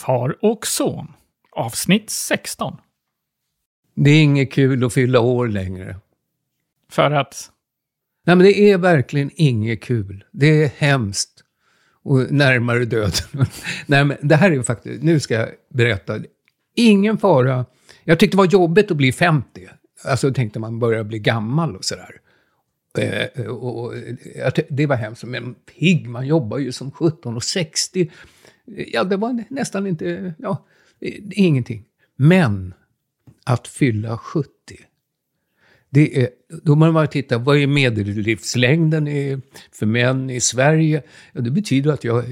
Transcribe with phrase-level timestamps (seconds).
[0.00, 1.12] Far och son,
[1.52, 2.76] avsnitt 16.
[3.94, 5.96] Det är inget kul att fylla år längre.
[6.90, 7.50] För att...
[8.26, 10.24] Nej, men det är verkligen inget kul.
[10.32, 11.44] Det är hemskt.
[12.02, 13.12] Och närmare döden.
[13.86, 15.02] Nej, men det här är faktiskt...
[15.02, 16.18] Nu ska jag berätta.
[16.74, 17.66] Ingen fara.
[18.04, 19.68] Jag tyckte det var jobbigt att bli 50.
[20.04, 22.20] Alltså tänkte man börjar bli gammal och sådär.
[22.98, 23.94] Eh, och, och,
[24.68, 25.24] det var hemskt.
[25.24, 28.10] Men pigg, man jobbar ju som 17 och 60.
[28.76, 30.34] Ja, det var nästan inte...
[30.38, 30.66] Ja,
[31.30, 31.84] ingenting.
[32.16, 32.74] Men
[33.44, 34.50] att fylla 70.
[35.92, 36.28] Det är,
[36.62, 39.06] då man bara titta, vad är medellivslängden
[39.72, 41.02] för män i Sverige?
[41.32, 42.24] Ja, det betyder att jag,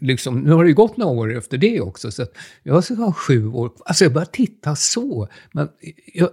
[0.00, 3.12] liksom, nu har det gått några år efter det också, så att jag ska ha
[3.12, 3.70] sju år.
[3.84, 5.28] Alltså jag bara titta så.
[5.52, 5.68] Men
[6.14, 6.28] jag,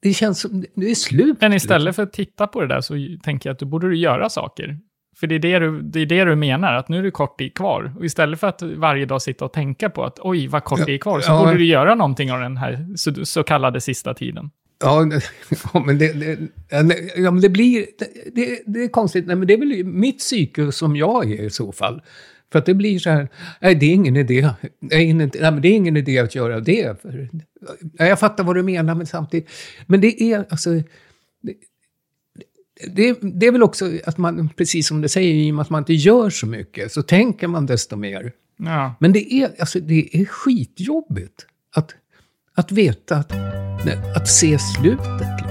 [0.00, 1.36] det känns som, det är slut.
[1.40, 4.28] Men istället för att titta på det där så tänker jag att du borde göra
[4.28, 4.78] saker.
[5.22, 7.38] För det är det, du, det är det du menar, att nu är det kort
[7.38, 7.92] tid kvar.
[7.98, 11.02] Och istället för att varje dag sitta och tänka på att oj, vad kort tid
[11.02, 14.50] kvar, så ja, borde du göra någonting av den här så, så kallade sista tiden.
[14.84, 15.06] Ja,
[15.86, 16.38] men det, det,
[17.16, 17.86] ja, men det blir...
[18.32, 21.50] Det, det, är konstigt, nej, men det är väl mitt psyke som jag är i
[21.50, 22.02] så fall.
[22.52, 23.28] För att det blir så här,
[23.60, 24.50] nej det är ingen idé.
[24.80, 27.02] Nej, nej, men det är ingen idé att göra det.
[27.02, 27.28] För,
[27.98, 29.50] jag fattar vad du menar, men samtidigt...
[29.86, 30.70] Men det är alltså...
[32.90, 35.70] Det, det, är väl också att man, precis som du säger, i och med att
[35.70, 38.32] man inte gör så mycket, så tänker man desto mer.
[38.56, 38.94] Ja.
[39.00, 41.94] Men det är, alltså, det är skitjobbigt att,
[42.54, 43.32] att veta, att,
[44.16, 45.41] att se slutet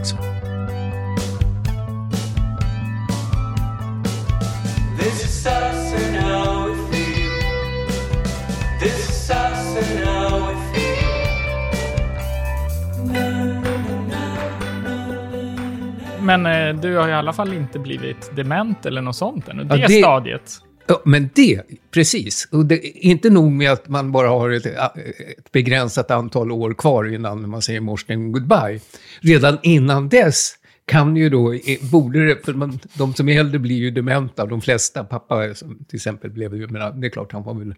[16.22, 19.64] Men eh, du har i alla fall inte blivit dement eller något sånt ännu.
[19.64, 20.62] Det, ja, det stadiet.
[20.88, 22.48] Ja, men det, precis.
[22.52, 27.14] Och det, inte nog med att man bara har ett, ett begränsat antal år kvar
[27.14, 28.80] innan man säger morsning goodbye.
[29.22, 30.54] Redan innan dess
[30.86, 31.56] kan ju då,
[31.92, 35.04] borde det, för man, de som är äldre blir ju dementa, de flesta.
[35.04, 37.76] Pappa som till exempel blev ju, men det är klart han var väl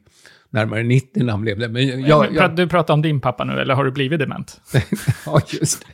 [0.50, 1.68] närmare 90 när han blev det.
[1.68, 4.62] Men jag, men, jag, du pratar om din pappa nu, eller har du blivit dement?
[5.25, 5.88] ja, just det.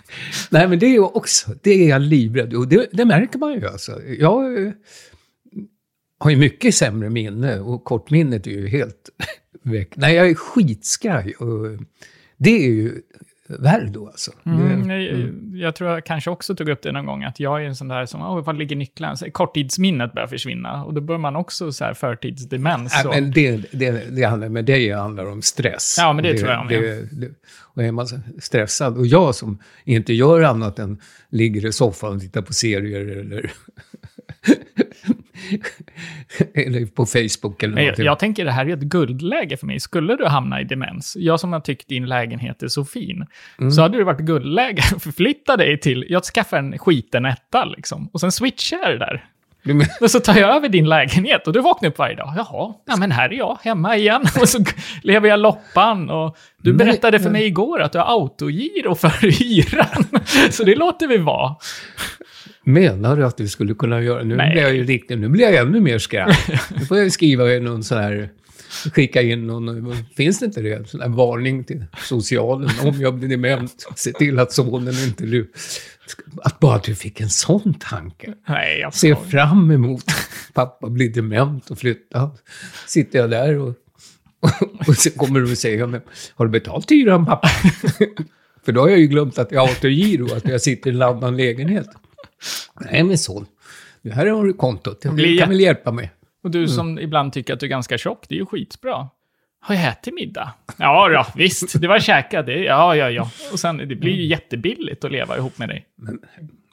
[0.50, 3.54] Nej, men det är ju också, det är jag livrädd och det, det märker man
[3.54, 4.02] ju alltså.
[4.04, 4.72] Jag eh,
[6.20, 9.10] har ju mycket sämre minne och kortminnet är ju helt
[9.64, 9.94] väck.
[9.96, 11.34] Nej, jag är skitskraj.
[11.34, 11.78] Och
[12.38, 13.02] det är ju
[13.58, 14.32] värre då alltså.
[14.46, 15.52] Mm, det, mm.
[15.54, 17.88] Jag, tror jag kanske också tog upp det någon gång, att jag är en sån
[17.88, 19.16] där som, oh, var ligger nycklarna?
[19.32, 20.84] korttidsminnet börjar försvinna.
[20.84, 23.02] Och då bör man också så här förtidsdemens.
[23.04, 25.96] Ja, men det, det, det handlar, med det handlar om stress.
[26.00, 26.70] Ja, men det, det tror jag.
[26.70, 27.32] Det, det,
[27.74, 28.08] och är man
[28.40, 31.00] stressad, och jag som inte gör annat än
[31.30, 33.52] ligger i soffan och tittar på serier eller
[36.54, 38.06] eller på Facebook eller någonting.
[38.06, 39.80] Jag, jag tänker det här är ett guldläge för mig.
[39.80, 43.26] Skulle du hamna i demens, jag som har tyckt din lägenhet är så fin,
[43.60, 43.72] mm.
[43.72, 48.10] så hade det varit guldläge att förflytta dig till, jag skaffar en skiten etta liksom,
[48.14, 49.26] och sen switchar jag det där.
[50.02, 52.34] Och så tar jag över din lägenhet och du vaknar upp varje dag.
[52.38, 54.22] Jaha, ja, men här är jag, hemma igen.
[54.42, 54.64] Och så
[55.04, 56.10] lever jag loppan.
[56.10, 60.06] Och du berättade för mig igår att du har autogiro för hyran.
[60.52, 61.56] Så det låter vi vara.
[62.70, 64.24] Menar du att du skulle kunna göra...
[64.24, 64.52] Nu Nej.
[64.52, 65.20] blir jag ju riktigt...
[65.20, 66.34] Nu blir jag ännu mer skrämd.
[66.80, 68.30] Nu får jag skriva någon sån här...
[68.94, 69.96] Skicka in någon...
[70.16, 70.90] Finns det inte det?
[70.90, 72.70] Sån här varning till socialen.
[72.84, 75.26] Om jag blir dement, se till att sonen inte...
[75.26, 75.52] Du,
[76.44, 78.34] att bara du fick en sån tanke.
[78.48, 80.06] Nej, jag Se fram emot
[80.54, 82.30] pappa blir dement och flyttar.
[82.88, 83.74] Sitter jag där och...
[84.88, 86.02] Och så kommer du och säger,
[86.36, 87.48] har du betalt hyran pappa?
[88.66, 91.02] För då har jag ju glömt att jag har autogiro, att jag sitter i en
[91.02, 91.88] annan lägenhet.
[92.80, 93.46] Nej, men så.
[94.02, 95.02] Det här har du kontot.
[95.02, 96.12] Du kan väl hjälpa mig.
[96.44, 97.04] Och du som mm.
[97.04, 99.10] ibland tycker att du är ganska tjock, det är ju skitbra.
[99.62, 100.54] Har jag ätit middag?
[100.78, 102.46] Ja, ja visst, det var käkat.
[102.46, 103.32] Det, ja, ja, ja.
[103.52, 104.30] Och sen, det blir ju mm.
[104.30, 105.86] jättebilligt att leva ihop med dig.
[105.96, 106.20] Men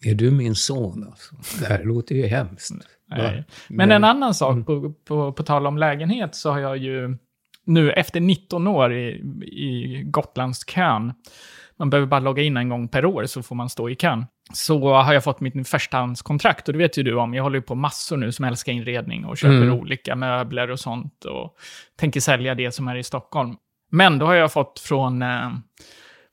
[0.05, 1.34] är du min son alltså?
[1.60, 2.71] Det här låter ju hemskt.
[3.10, 3.44] Nej.
[3.69, 4.65] Men en annan sak, mm.
[4.65, 7.16] på, på, på tal om lägenhet, så har jag ju
[7.65, 9.09] nu efter 19 år i,
[9.43, 11.12] i Gotlandskön
[11.79, 14.26] man behöver bara logga in en gång per år så får man stå i kön.
[14.52, 17.34] Så har jag fått mitt förstahandskontrakt och det vet ju du om.
[17.34, 19.78] Jag håller ju på massor nu som älskar inredning och köper mm.
[19.78, 21.56] olika möbler och sånt och
[21.96, 23.56] tänker sälja det som är i Stockholm.
[23.90, 25.50] Men då har jag fått från, eh,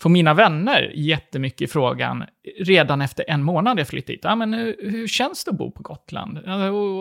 [0.02, 2.24] från mina vänner jättemycket frågan,
[2.60, 5.72] redan efter en månad jag flyttat hit, ja, men hur, hur, känns det att bo
[5.72, 6.38] på Gotland?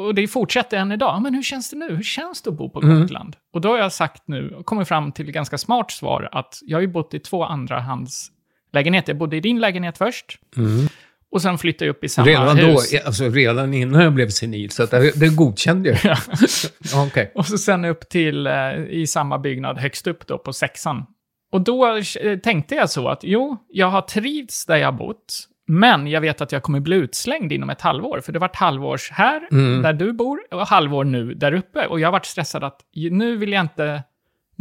[0.06, 1.96] Och, det fortsätter än idag, ja, men hur känns det nu?
[1.96, 3.00] Hur känns det att bo på mm.
[3.00, 3.36] Gotland?
[3.52, 6.58] Och då har jag sagt nu, och kommit fram till ett ganska smart svar, att
[6.62, 7.44] jag har ju bott i två
[8.72, 9.12] andrahandslägenheter.
[9.12, 10.88] Jag bodde i din lägenhet först, mm.
[11.34, 12.90] Och sen flyttade jag upp i samma Redan hus.
[12.92, 15.98] då, alltså redan innan jag blev senil, så det, det godkände jag.
[16.04, 16.16] Ja.
[16.92, 17.32] Ja, Okej.
[17.34, 21.06] Och så sen upp till, eh, i samma byggnad högst upp då på sexan.
[21.52, 26.06] Och då eh, tänkte jag så att jo, jag har trivts där jag bott, men
[26.06, 28.20] jag vet att jag kommer bli utslängd inom ett halvår.
[28.20, 29.82] För det var ett halvårs här, Mm.
[29.82, 31.86] där du bor, och halvår nu där uppe.
[31.86, 32.80] Och jag har varit stressad att
[33.10, 34.02] nu vill jag inte...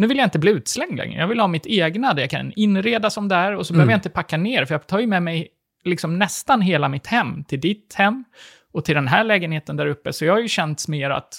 [0.02, 1.20] Nu vill jag inte bli utslängd längre.
[1.20, 3.78] Jag vill ha mitt egna, där jag kan inreda som det är och så Mm.
[3.78, 5.48] behöver jag inte packa ner, för jag tar ju med mig
[5.84, 8.24] liksom nästan hela mitt hem till ditt hem
[8.74, 10.14] och till den här lägenheten där uppe.
[10.14, 11.34] Så jag har ju känt mer att,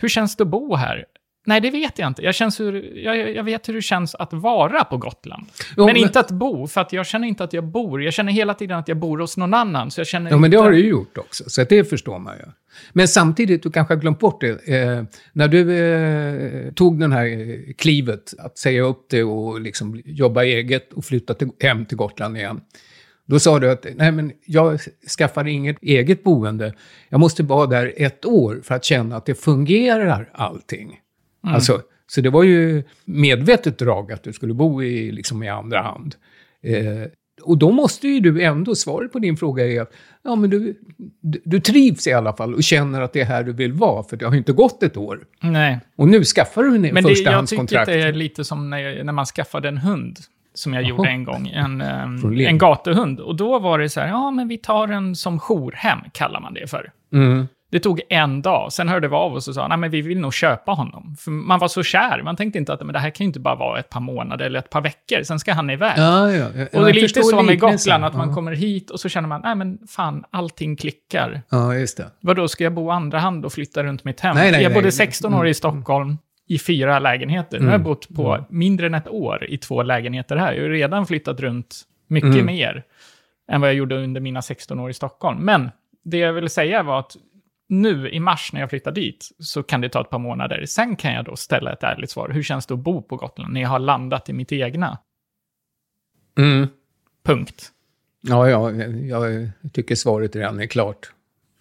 [0.00, 1.04] hur känns det att bo här?
[1.48, 2.22] Nej, det vet jag inte.
[2.22, 5.46] Jag, känns hur, jag, jag vet hur det känns att vara på Gotland.
[5.76, 8.02] Jo, men, men- inte att bo, för att jag känner inte att jag bor.
[8.02, 9.90] Jag känner hela tiden att jag bor hos någon annan.
[9.90, 10.64] Så jag känner Ja, men det inte...
[10.64, 12.44] har du ju gjort också, så det förstår man ju.
[12.92, 15.02] Men samtidigt, du kanske har glömt bort det, eh,
[15.32, 20.42] när du eh, tog den här eh, klivet att säga upp det och liksom jobba
[20.42, 22.60] eget och flytta till, hem till Gotland igen.
[23.26, 24.80] Då sa du att nej, men jag
[25.18, 26.74] skaffar inget eget boende.
[27.08, 30.98] Jag måste vara där ett år för att känna att det fungerar allting.
[31.42, 35.82] Alltså, så det var ju medvetet drag att du skulle bo i, liksom i andra
[35.82, 36.14] hand.
[36.62, 37.10] Eh,
[37.42, 39.92] och då måste ju du ändå, svaret på din fråga är att
[40.24, 40.74] ja, men du,
[41.44, 44.16] du, trivs i alla fall och känner att det är här du vill vara, för
[44.16, 45.20] det har ju inte gått ett år.
[45.40, 45.80] Nej.
[45.96, 47.86] Och nu skaffar du en Men det, jag tycker förstahandskontrakt.
[47.86, 50.18] det är lite som när, när man skaffade en hund.
[50.54, 51.48] Som jag gjorde en gång.
[51.48, 53.20] En, ehm, en gatuhund.
[53.20, 56.54] Och då var det så här, ja men vi tar den som jourhem, kallar man
[56.54, 56.90] det för.
[57.12, 57.48] Mm.
[57.70, 60.20] Det tog en dag, sen hörde vi av oss och sa, nej men vi vill
[60.20, 61.16] nog köpa honom.
[61.18, 63.40] För man var så kär, man tänkte inte att men det här kan ju inte
[63.40, 65.92] bara vara ett par månader eller ett par veckor, sen ska han iväg.
[65.96, 66.46] Ja, ja.
[66.56, 67.60] ja, och det är lite så med.
[67.60, 71.42] Gotland, att man kommer hit och så känner man, nej men fan, allting klickar.
[71.50, 72.06] Ja, just det.
[72.20, 74.36] Vadå, ska jag bo andra hand och flytta runt mitt hem?
[74.36, 74.92] Nej, nej, jag bodde nej.
[74.92, 76.18] 16 år i Stockholm
[76.48, 77.58] i fyra lägenheter.
[77.58, 77.84] Nu har jag Mm.
[77.88, 80.52] bott på mindre än ett år i två lägenheter här.
[80.52, 81.76] Jag har redan flyttat runt
[82.06, 82.46] mycket Mm.
[82.46, 82.84] mer
[83.52, 85.38] än vad jag gjorde under mina 16 år i Stockholm.
[85.38, 85.70] Men
[86.04, 87.16] det jag ville säga var att
[87.68, 90.64] nu i mars när jag flyttar dit så kan det ta ett par månader.
[90.66, 92.28] Sen kan jag då ställa ett ärligt svar.
[92.28, 94.98] Hur känns det att bo på Gotland när jag har landat i mitt egna?
[96.38, 96.68] Mm.
[97.22, 97.72] Punkt.
[98.20, 101.12] Ja, ja, jag tycker svaret redan är klart.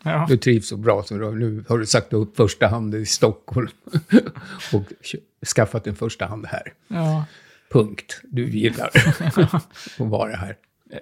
[0.03, 0.25] Ja.
[0.29, 3.69] Du trivs så bra så nu har du sagt upp första hand i Stockholm
[4.73, 4.83] och
[5.55, 6.73] skaffat en första hand här.
[6.87, 7.25] Ja.
[7.71, 8.21] Punkt.
[8.23, 8.89] Du gillar
[9.99, 10.57] att vara här.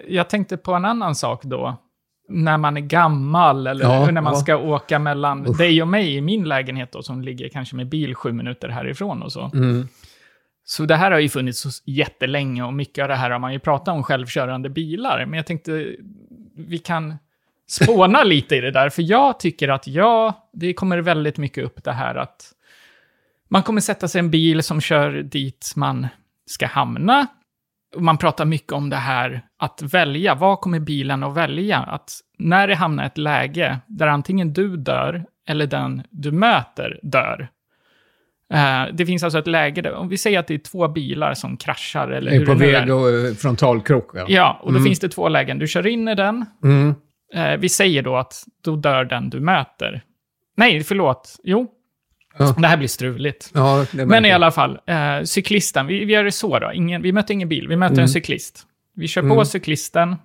[0.08, 1.76] Jag tänkte på en annan sak då.
[2.28, 4.40] När man är gammal eller Ja, när man ja.
[4.40, 5.58] ska åka mellan Usch.
[5.58, 9.22] dig och mig i min lägenhet då, som ligger kanske med bil sju minuter härifrån
[9.22, 9.50] och så.
[9.54, 9.88] Mm.
[10.64, 13.52] Så det här har ju funnits så jättelänge och mycket av det här har man
[13.52, 15.26] ju pratat om självkörande bilar.
[15.26, 15.96] Men jag tänkte
[16.56, 17.14] vi kan
[17.68, 18.88] spåna lite i det där.
[18.88, 22.52] För jag tycker att ja, det kommer väldigt mycket upp det här att
[23.48, 26.06] man kommer sätta sig i en bil som kör dit man
[26.46, 27.26] ska hamna.
[27.98, 30.34] Man pratar mycket om det här att välja.
[30.34, 31.78] Vad kommer bilen att välja?
[31.78, 37.48] Att när det hamnar ett läge där antingen du dör eller den du möter dör.
[38.52, 41.34] Eh, det finns alltså ett läge där, om vi säger att det är två bilar
[41.34, 44.10] som kraschar eller är hur på det väg och frontalkrock.
[44.14, 44.24] Ja.
[44.28, 44.84] Ja, och då Mm.
[44.84, 45.58] finns det två lägen.
[45.58, 46.44] Du kör in i den.
[46.64, 46.94] Mm.
[47.34, 48.34] Eh, vi säger då att
[48.64, 50.02] då dör den du möter.
[50.56, 51.36] Nej, förlåt.
[51.44, 51.66] Jo,
[52.38, 52.54] Ja.
[52.58, 53.50] det här blir struligt.
[53.54, 56.72] Ja, det Men i alla fall, eh, cyklisten, vi, vi gör det så då.
[56.72, 58.02] Ingen, vi möter ingen bil, vi möter Mm.
[58.02, 58.62] en cyklist.
[58.96, 59.44] Vi kör på Mm.
[59.44, 60.16] cyklisten,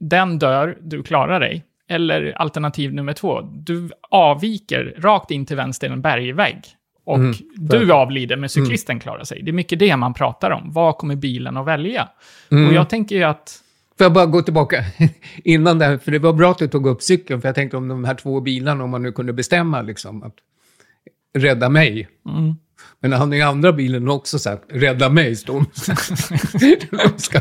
[0.00, 1.64] den dör, du klarar dig.
[1.90, 6.58] Eller alternativ nummer två, du avviker rakt in till vänster i en bergvägg.
[7.06, 7.34] Och Mm.
[7.56, 9.42] du avlider, men cyklisten klarar sig.
[9.42, 10.72] Det är mycket det man pratar om.
[10.72, 12.08] Vad kommer bilen att välja?
[12.50, 12.66] Mm.
[12.68, 13.58] Och jag tänker ju att...
[13.98, 14.84] Får jag bara gå tillbaka
[15.44, 17.88] innan där, för det var bra att du tog upp cykeln, för jag tänkte om
[17.88, 20.34] de här två bilarna, om man nu kunde bestämma liksom att
[21.38, 22.08] rädda mig.
[22.28, 22.54] Mm.
[23.00, 25.64] Men han i andra bilen också sagt, rädda mig, står
[27.12, 27.40] de ska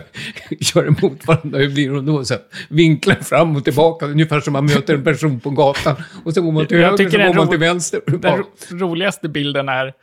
[0.62, 2.25] köra emot varandra, hur blir de då?
[2.25, 5.96] Så här, vinklar fram och tillbaka, ungefär som man möter en person på gatan.
[6.25, 8.01] Och så går man till Jag höger, så går man till vänster.
[8.06, 8.44] Den
[8.79, 9.94] roligaste bilden är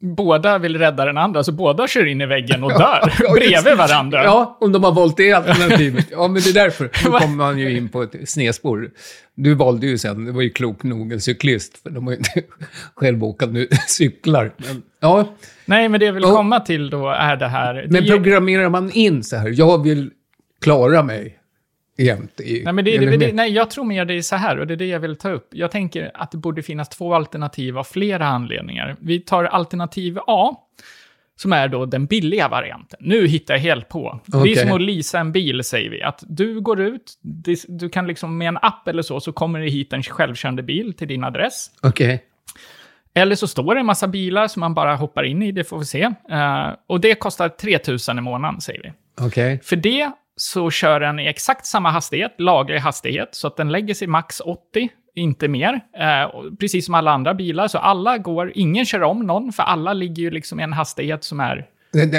[0.00, 3.76] båda vill rädda den andra, så båda kör in i väggen och dör Ja, bredvid
[3.76, 4.24] varandra.
[4.24, 6.06] Ja, om de har valt det alternativet.
[6.10, 6.90] Ja, men det är därför.
[7.04, 8.90] Nu kommer man ju in på ett snedspår.
[9.34, 11.82] Du valde ju sen, det var ju klok nog, en cyklist.
[11.82, 12.42] För de har ju inte
[12.94, 14.52] självåkande cyklar.
[14.56, 17.86] Men, ja, Nej, men det jag vill komma till då är det här...
[17.90, 20.10] men programmerar man in så här, jag vill
[20.60, 21.39] klara mig
[22.00, 22.62] jämt i...
[22.64, 24.74] nej, men det, det, det, nej, jag tror mer det är så här, och det
[24.74, 25.48] är det jag vill ta upp.
[25.52, 28.96] Jag tänker att det borde finnas två alternativ av flera anledningar.
[29.00, 30.56] Vi tar alternativ A,
[31.36, 32.98] som är då den billiga varianten.
[33.02, 34.20] Nu hittar jag helt på.
[34.26, 36.02] Det är som att leasa en bil, säger vi.
[36.02, 37.18] Att du går ut,
[37.68, 40.94] du kan liksom med en app eller så, så kommer det hit en självkörande bil
[40.94, 41.70] till din adress.
[41.82, 42.24] Okej.
[43.14, 45.78] Eller så står det en massa bilar som man bara hoppar in i, det får
[45.78, 46.02] vi se.
[46.30, 48.92] Eh, och det kostar 3000 i månaden, säger vi.
[49.26, 49.60] Okej.
[49.62, 50.10] För det
[50.40, 54.40] så kör den i exakt samma hastighet, laglig hastighet, så att den lägger sig max
[54.40, 55.80] 80, inte mer.
[55.98, 56.30] Eh,
[56.60, 60.22] precis som alla andra bilar, så alla går, ingen kör om någon, för alla ligger
[60.22, 62.10] ju liksom i en hastighet som är Den,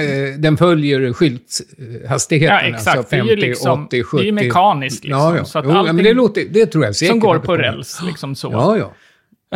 [0.41, 2.97] den- följer skylthastigheten, Ja, exakt.
[2.97, 4.17] alltså 50, det är ju liksom, 80, 70.
[4.17, 5.19] Det är ju mekaniskt liksom.
[5.21, 5.45] Ja, ja.
[5.45, 7.11] Så att jo, allting men det, låter, det tror jag säkert.
[7.11, 8.51] som går på räls, liksom så.
[8.51, 8.91] Ja, ja.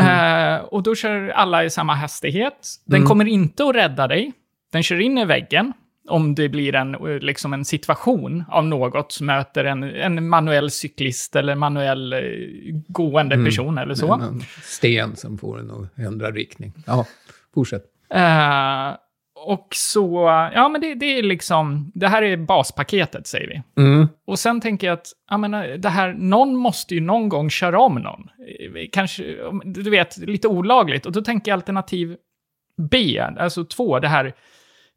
[0.02, 2.68] Eh, och då kör alla i samma hastighet.
[2.86, 3.08] Den Mm.
[3.08, 4.32] kommer inte att rädda dig.
[4.72, 5.74] Den kör in i väggen.
[6.08, 10.72] Om det blir en, eh, liksom en situation av något som möter en, en manuell
[10.72, 12.20] cyklist eller manuell eh,
[12.88, 13.46] gående Mm.
[13.46, 14.14] person eller så.
[14.14, 16.74] En sten som får den att ändra riktning.
[16.88, 17.06] Ja,
[17.54, 17.84] fortsätt.
[18.14, 18.98] Eh,
[19.48, 23.84] och så, ja men det, det är liksom, det här är baspaketet säger vi.
[23.84, 24.08] Mm.
[24.28, 27.80] Och sen tänker jag att, jag menar, det här, någon måste ju någon gång köra
[27.80, 28.30] om någon.
[28.92, 29.24] Kanske,
[29.66, 31.06] du vet, lite olagligt.
[31.06, 32.18] Och då tänker jag alternativ
[32.92, 34.34] B, alltså två, det här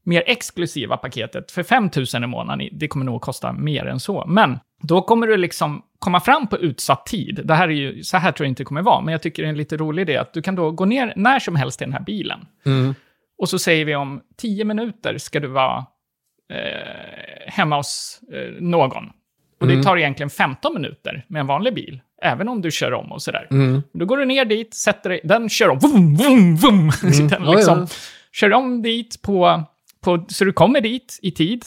[0.08, 2.68] mer exklusiva paketet för 5 000 i månaden.
[2.72, 4.24] Det kommer nog att kosta mer än så.
[4.26, 7.40] Men då kommer du liksom komma fram på utsatt tid.
[7.44, 9.42] Det här är ju, så här tror jag inte det kommer vara, men jag tycker
[9.42, 11.82] det är en lite rolig idé att du kan då gå ner när som helst
[11.82, 12.40] i den här bilen.
[12.66, 12.94] Mm.
[13.38, 15.86] Och så säger vi om 10 minuter ska du vara
[16.52, 19.04] eh, hemma hos eh, någon.
[19.60, 19.84] Och det Mm.
[19.84, 23.46] tar egentligen 15 minuter med en vanlig bil, även om du kör om och sådär.
[23.50, 23.82] Mm.
[23.92, 26.90] Då går du ner dit, sätter dig, den kör om, vum, vum, vum.
[27.28, 27.86] Den Ja, liksom, ja.
[28.32, 29.62] Kör om dit på,
[30.00, 31.64] på, så du kommer dit i tid.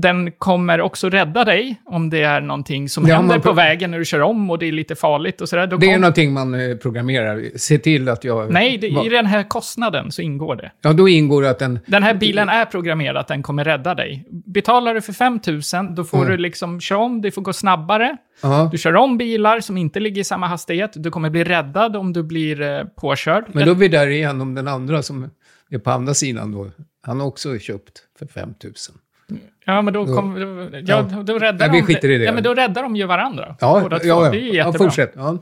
[0.00, 3.98] Den kommer också rädda dig om det är någonting som Ja, händer på vägen när
[3.98, 5.66] du kör om och det är lite farligt och sådär.
[5.66, 7.44] Det är kom- någonting man eh, programmerar.
[7.58, 8.52] Se till att jag...
[8.52, 10.70] Nej, det, i den här kostnaden så ingår det.
[10.82, 11.78] Ja, då ingår att den...
[11.86, 14.24] Den här bilen är programmerad att den kommer rädda dig.
[14.30, 16.30] Betalar du för 5 000, då får Mm.
[16.30, 18.16] du liksom köra om, det får gå snabbare.
[18.42, 20.90] Ja, Du kör om bilar som inte ligger i samma hastighet.
[20.94, 23.44] Du kommer bli räddad om du blir eh, påkörd.
[23.52, 25.30] men då är vi där igen om den andra som
[25.70, 26.70] är på andra sidan då.
[27.08, 28.72] Han har också köpt för 5 000.
[29.64, 30.34] Ja, men då, kom,
[30.70, 32.08] då, ja, då räddar Nej, vi de...
[32.18, 32.24] det.
[32.24, 33.56] Ja, men då räddar de ju varandra.
[33.60, 34.08] Ja, båda två.
[34.08, 34.30] ja, ja.
[34.30, 34.78] Det är ju ja jättebra.
[34.78, 35.12] fortsätt.
[35.16, 35.38] Ja.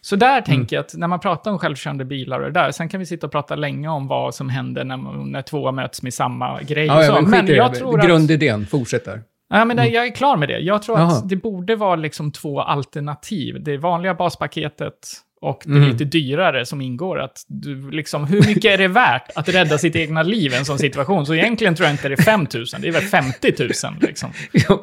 [0.00, 2.88] Så där tänker jag att när man pratar om självkörande bilar och det där, sen
[2.88, 6.02] kan vi sitta och prata länge om vad som händer när, man- när två möts
[6.02, 6.86] med samma grej.
[6.86, 7.12] Ja, och ja, så.
[7.22, 7.78] men Men jag det.
[7.78, 8.06] tror att...
[8.06, 9.22] Grundidén, fortsätt där.
[9.50, 10.58] Ja, men det, jag är klar med det.
[10.58, 11.08] Jag tror Jaha.
[11.08, 13.62] att det borde vara liksom två alternativ.
[13.64, 14.94] Det vanliga baspaketet
[15.40, 15.88] och det Mm.
[15.90, 17.18] lite dyrare som ingår.
[17.20, 20.64] Att du, liksom, hur mycket är det värt att rädda sitt egna liv i en
[20.64, 21.26] sån situation?
[21.26, 23.68] Så egentligen tror jag inte det är 5 000, det är väl 50 000.
[24.00, 24.30] Liksom.
[24.68, 24.82] Ja,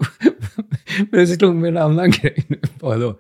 [1.12, 2.60] men det slog mig en annan grej nu.
[2.80, 3.20] Då.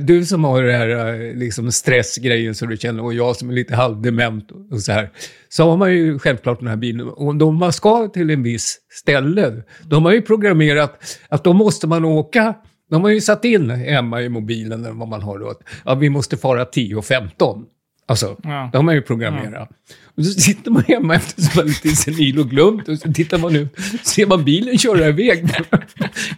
[0.00, 0.88] Du som har det här
[1.28, 4.92] eh, liksom stressgrejen som du känner och jag som är lite halvdement och- och så
[4.92, 5.10] här.
[5.48, 7.08] Så har man ju självklart den här bilen.
[7.08, 11.52] Och om man ska till en viss ställe, då har man ju programmerat att då
[11.52, 12.54] måste man åka.
[12.90, 15.48] De har ju satt in hemma i mobilen eller vad man har då.
[15.50, 17.64] Att, ja, vi måste fara 10.15.
[18.06, 18.68] Alltså, Ja.
[18.72, 19.68] det har man ju programmerat.
[20.16, 23.56] Och så sitter man hemma efter så lite senil och glömt och så tittar man
[23.56, 25.50] ut, ser man bilen köra iväg.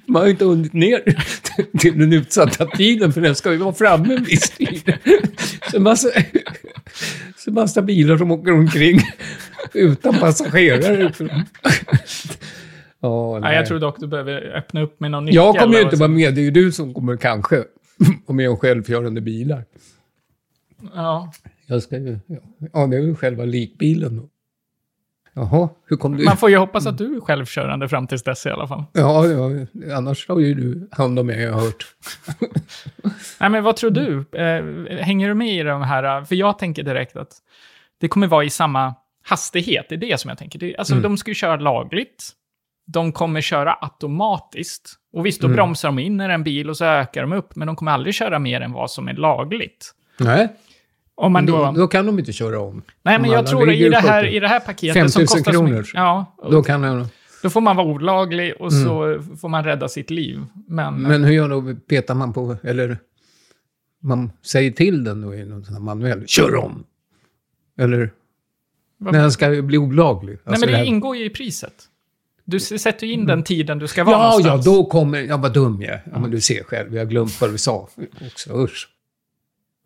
[0.06, 1.02] Man har ju inte hunnit ner
[1.78, 4.92] till den utsatta tiden för den ska ju vara framme en viss tid.
[5.70, 6.08] Så massa,
[7.36, 9.00] så massa bilar som åker omkring
[9.74, 11.12] utan passagerare.
[13.00, 13.56] Ja, nej.
[13.56, 15.36] jag tror dock du behöver öppna upp med någon nyckel.
[15.36, 17.56] jag kommer ju inte vara med, det är ju du som kommer kanske
[18.26, 19.64] vara med om självkörande bilar.
[20.94, 21.32] Ja.
[21.66, 22.18] Jag ska ju,
[22.72, 24.28] ja, det är ju själva likbilen då.
[25.34, 26.24] Jaha, hur kom du...
[26.24, 28.84] Man får ju hoppas att du är självkörande fram tills dess i alla fall.
[28.92, 29.50] Ja, ja,
[29.96, 31.86] annars har ju du hand om mig, jag har hört.
[33.40, 34.24] Nej, men vad tror du?
[34.32, 36.24] Eh, hänger du med i de här?
[36.24, 37.32] För jag tänker direkt att
[38.00, 39.86] det kommer vara i samma hastighet.
[39.88, 40.74] Det är det som jag tänker.
[40.78, 41.02] Alltså, Mm.
[41.02, 42.30] de ska ju köra lagligt.
[42.92, 44.94] De kommer köra automatiskt.
[45.12, 45.56] Och visst, då Mm.
[45.56, 48.14] bromsar de in i en bil och så ökar de upp, men de kommer aldrig
[48.14, 49.94] köra mer än vad som är lagligt.
[50.20, 50.48] Nej,
[51.14, 51.64] Om man då...
[51.64, 52.82] då, då kan de inte köra om.
[53.02, 54.36] nej, men jag tror att i det, här, 70.
[54.36, 55.78] i det här paketet 5 som 000 kostar så kronor.
[55.78, 55.94] mycket...
[55.94, 57.06] Ja, Då kan de,
[57.42, 60.44] då får man vara olaglig och så får man rädda sitt liv.
[60.68, 61.74] Men, men hur gör då?
[61.88, 62.98] Petar man på, eller
[64.02, 66.84] man säger till den då i någon sån här manuell, kör om!
[67.78, 68.10] Eller
[68.98, 70.32] Vad- när den ska bli olaglig.
[70.34, 71.74] nej, Alltså men det, här- ingår ju i priset.
[72.50, 74.64] Du sätter ju in den tiden du ska vara Ja, ja, någonstans.
[74.64, 75.18] då kommer...
[75.18, 75.98] Ja, vad dum jag.
[76.12, 77.88] Ja, men du ser själv, jag har glömt vad du sa
[78.26, 78.52] också.
[78.64, 78.88] Usch.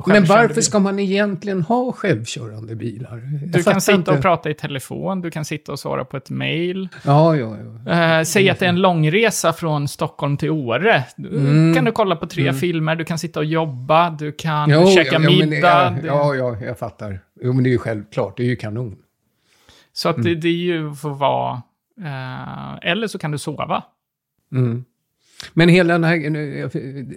[0.06, 0.62] Men varför bil.
[0.64, 3.22] ska man egentligen ha självkörande bilar?
[3.42, 4.10] Jag Du kan sitta inte.
[4.10, 6.88] och prata i telefon, du kan sitta och svara på ett mail.
[7.04, 7.56] Ja, ja,
[7.86, 7.92] ja.
[8.18, 11.04] Eh, säg att det är en långresa från Stockholm till Åre.
[11.16, 11.74] Du, Mm.
[11.74, 15.00] kan du kolla på tre filmer, du kan sitta och jobba, du kan Jo, käka
[15.06, 15.98] ja, ja, men middag.
[16.04, 17.20] Ja, ja, ja, jag fattar.
[17.42, 18.36] Jo, men det är ju självklart.
[18.36, 18.96] Det är ju kanon.
[19.92, 20.24] Så att Mm.
[20.28, 21.62] det, det är ju för vara...
[22.00, 23.84] eh, eller så kan du sova.
[24.52, 24.84] Mm.
[25.52, 26.18] Men hela den här...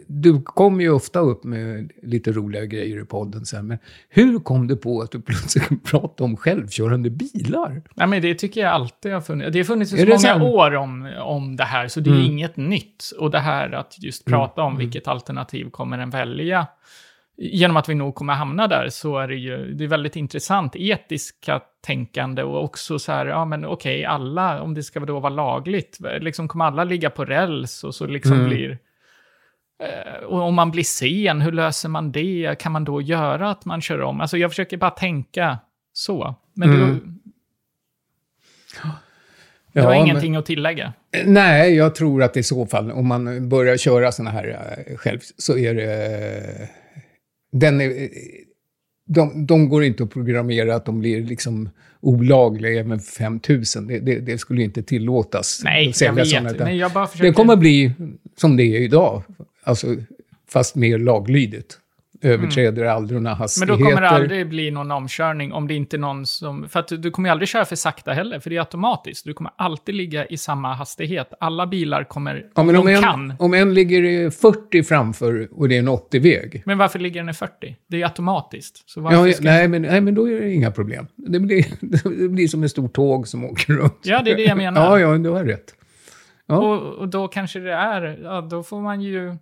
[0.08, 3.78] Du kommer ju ofta upp med lite roliga grejer i podden sen, men
[4.10, 7.82] hur kom du på att du plötsligt pratade om självkörande bilar?
[7.96, 9.54] Nej, men det tycker jag alltid har funnits.
[9.54, 10.42] Det har funnits så många sen?
[10.42, 12.26] år om, om det här, så det är mm.
[12.26, 13.12] inget nytt.
[13.20, 14.40] Och det här att just mm.
[14.40, 14.74] prata mm.
[14.74, 16.68] om vilket alternativ kommer en välja,
[17.38, 20.76] genom att vi nog kommer hamna där så är det ju det är väldigt intressant
[20.76, 25.20] etiska tänkande och också så här, ja men okej, okay, alla, om det ska då
[25.20, 28.48] vara lagligt, liksom kommer alla ligga på räls och så liksom mm.
[28.48, 28.78] blir...
[29.84, 32.56] Eh, och om man blir sen, hur löser man det?
[32.60, 34.22] Kan man då göra att man kör om?
[34.22, 35.60] Alltså jag försöker bara tänka
[35.94, 36.36] så.
[36.54, 36.88] Men mm.
[36.88, 37.14] du...
[39.74, 40.94] Det var ja, ingenting men, att tillägga.
[41.26, 45.20] Nej, jag tror att i så fall, om man börjar köra sådana här eh, själv,
[45.38, 46.70] så är det
[47.52, 48.10] den är,
[49.08, 53.88] de, de går inte att programmera att de blir liksom olagliga även för 5000.
[53.88, 55.62] Det, det, det, skulle inte tillåtas.
[55.64, 56.60] Nej, jag vet.
[56.60, 57.28] Nej, jag bara försöker...
[57.28, 57.92] Det kommer bli
[58.38, 59.24] som det är idag,
[59.64, 59.96] alltså,
[60.50, 61.80] fast mer laglydigt
[62.22, 62.96] överträder mm.
[62.96, 63.74] aldrig några hastigheter.
[63.74, 66.70] Men då kommer det aldrig bli någon omkörning om det inte är någon som...
[66.70, 69.26] För att du kommer ju aldrig köra för sakta heller, för det är automatiskt.
[69.26, 71.34] Du kommer alltid ligga i samma hastighet.
[71.40, 72.46] Alla bilar kommer...
[72.56, 73.34] Ja, men om, en, kan.
[73.40, 76.64] om en ligger 40 framför och det är en 80-väg.
[76.66, 77.76] Men varför ligger den i 40?
[77.88, 78.90] Det är automatiskt.
[78.90, 79.44] Så ja, ska...
[79.44, 81.08] nej, men, nej, men då är det inga problem.
[81.16, 81.66] Det blir,
[82.20, 84.00] det blir som ett stort tåg som åker runt.
[84.04, 84.82] Ja, det är det jag menar.
[84.82, 85.74] ja, ja, du har rätt.
[86.48, 86.58] Ja.
[86.58, 88.20] Och, och då kanske det är...
[88.24, 89.38] Ja, då får man ju...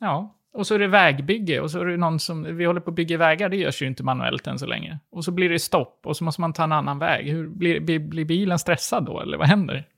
[0.00, 2.90] Ja, och så är det vägbygge och så är det någon som, vi håller på
[2.90, 4.98] att bygga vägar, det görs ju inte manuellt än så länge.
[5.10, 7.30] Och så blir det stopp och så måste man ta en annan väg.
[7.30, 9.88] Hur, blir, blir, blir bilen stressad då, eller vad händer?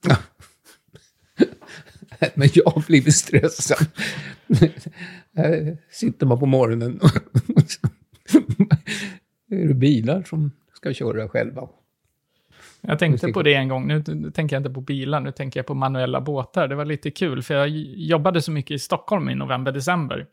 [2.35, 3.87] Men jag har blivit stressad.
[5.37, 7.11] Här sitter man på morgonen och
[9.51, 11.69] är det bilar som ska köra själva.
[12.87, 15.67] Jag tänkte på det en gång, nu tänker jag inte på bilar, nu tänker jag
[15.67, 16.69] på manuella båtar.
[16.69, 20.27] Det var lite kul, för jag jobbade så mycket i Stockholm i november-december.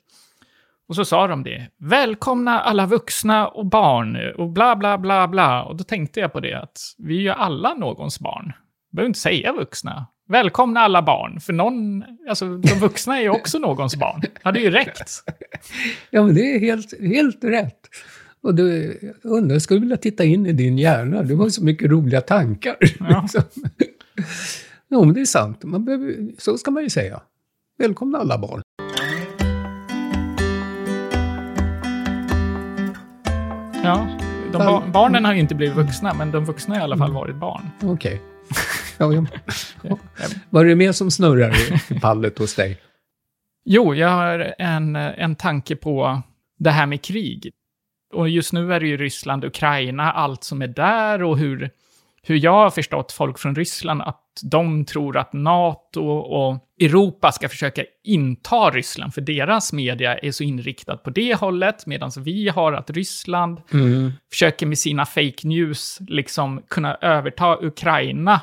[0.87, 1.67] Och så sa de det.
[1.77, 5.63] Välkomna alla vuxna och barn och bla bla bla bla.
[5.63, 8.45] Och då tänkte jag på det att vi är ju alla någons barn.
[8.91, 10.05] Jag behöver inte säga vuxna.
[10.29, 14.21] Välkomna alla barn, för någon, alltså de vuxna är ju också någons barn.
[14.21, 15.11] Det hade ju räckt.
[16.09, 17.79] Ja, men det är helt, helt rätt.
[18.43, 21.23] Och du undrar, jag skulle vilja titta in i din hjärna.
[21.23, 22.77] Du har så mycket roliga tankar.
[22.99, 23.27] Ja.
[24.89, 25.63] jo, men det är sant.
[25.63, 27.21] Man behöver, så ska man ju säga.
[27.77, 28.61] Välkomna alla barn.
[33.83, 34.17] Ja,
[34.51, 37.13] de ba barnen har ju inte blivit vuxna, men de vuxna har i alla fall
[37.13, 37.69] varit barn.
[37.83, 37.93] Okej.
[37.93, 38.17] Okay.
[38.97, 39.13] Ja,
[39.83, 39.97] ja.
[40.49, 41.55] Vad är det mer som snurrar
[41.91, 42.77] i pallet hos dig?
[43.65, 46.21] Jo, jag har en, en tanke på
[46.59, 47.51] det här med krig.
[48.13, 51.69] Och just nu är det ju Ryssland, Ukraina, allt som är där och hur,
[52.23, 57.49] hur jag har förstått folk från Ryssland att de tror att NATO och Europa ska
[57.49, 62.73] försöka inta Ryssland, för deras media är så inriktad på det hållet, medan vi har
[62.73, 64.11] att Ryssland mm.
[64.31, 68.41] försöker med sina fake news liksom kunna överta Ukraina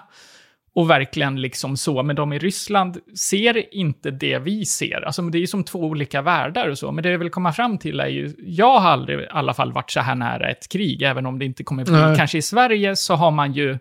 [0.79, 5.07] och verkligen liksom så, men de i Ryssland ser inte det vi ser.
[5.07, 7.53] Alltså det är ju som två olika världar och så, men det jag vill komma
[7.53, 10.69] fram till är ju, jag har aldrig i alla fall varit så här nära ett
[10.69, 12.17] krig, även om det inte kommer bli, Nej.
[12.17, 13.79] kanske i Sverige så har man ju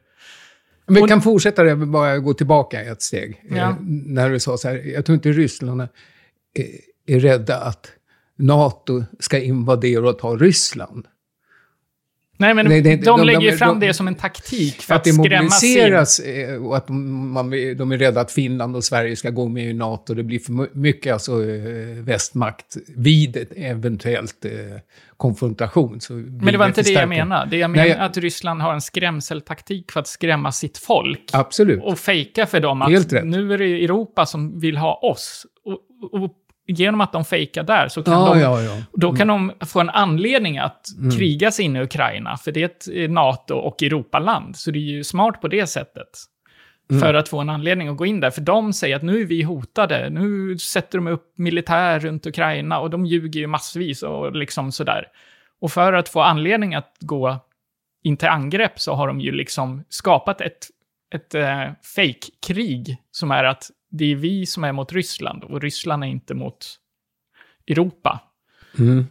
[0.87, 3.41] vi kan fortsätta det, bara gå tillbaka ett steg.
[3.49, 3.55] Ja.
[3.55, 5.87] Eh, när du sa så här, jag tror inte Ryssland är,
[7.15, 7.91] är rädda att
[8.37, 11.05] NATO ska invadera och ta Ryssland.
[12.39, 15.07] Nej, men nej, det, de, de, lägger de, fram det som en taktik för att,
[15.07, 19.29] att skrämma mobiliseras eh, och att man, de är rädda att Finland och Sverige ska
[19.29, 20.13] gå med i NATO.
[20.13, 24.51] Det blir för mycket alltså, eh, västmakt vid ett eventuellt eh,
[25.17, 25.99] konfrontation.
[26.09, 27.49] men det var inte det jag menade.
[27.49, 31.29] Det jag menar är att Ryssland har en skrämseltaktik för att skrämma sitt folk.
[31.33, 31.83] Absolut.
[31.83, 35.45] Och fejka för dem att nu är det Europa som vill ha oss.
[35.63, 36.31] Och, och
[36.67, 38.83] genom att de fejkar där så kan ja, de, ja, ja.
[38.93, 39.51] då kan mm.
[39.59, 41.11] de få en anledning att mm.
[41.11, 44.55] kriga sig in i Ukraina, för det är ett eh, NATO och Europaland.
[44.55, 46.09] Så det är ju smart på det sättet.
[46.91, 47.01] Mm.
[47.01, 48.29] För att få en anledning att gå in där.
[48.29, 52.79] För de säger att nu är vi hotade, nu sätter de upp militär runt Ukraina
[52.79, 55.05] och de ljuger ju massvis och liksom sådär.
[55.61, 57.39] Och för att få anledning att gå
[58.03, 60.67] in till angrepp så har de ju liksom skapat ett,
[61.15, 66.03] ett äh, fake-krig som är att det är vi som är mot Ryssland och Ryssland
[66.03, 66.65] är inte mot
[67.67, 68.19] Europa.
[68.79, 69.05] Mm.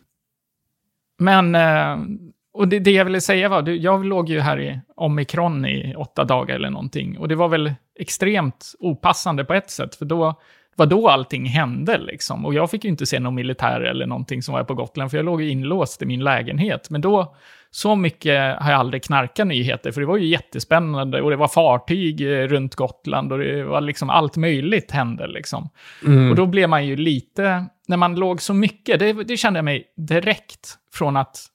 [1.19, 2.07] Men, eh,
[2.53, 6.25] och det, det, jag ville säga var, jag låg ju här i omikron i åtta
[6.25, 7.19] dagar eller någonting.
[7.19, 10.41] Och det var väl extremt opassande på ett sätt, för då
[10.77, 12.47] var då allting hände liksom.
[12.47, 15.19] Och jag fick ju inte se någon militär eller någonting som var på Gotland, för
[15.19, 16.91] jag låg inlåst i min lägenhet.
[16.91, 17.37] Men då
[17.77, 21.49] så mycket har jag aldrig knarkat nyheter, för det var ju jättespännande och det var
[21.49, 25.69] fartyg eh, runt Gotland och det var liksom allt möjligt hände liksom.
[26.07, 26.31] Mm.
[26.31, 29.65] Och då blev man ju lite, när man låg så mycket, det, det kände jag
[29.65, 31.47] mig direkt från att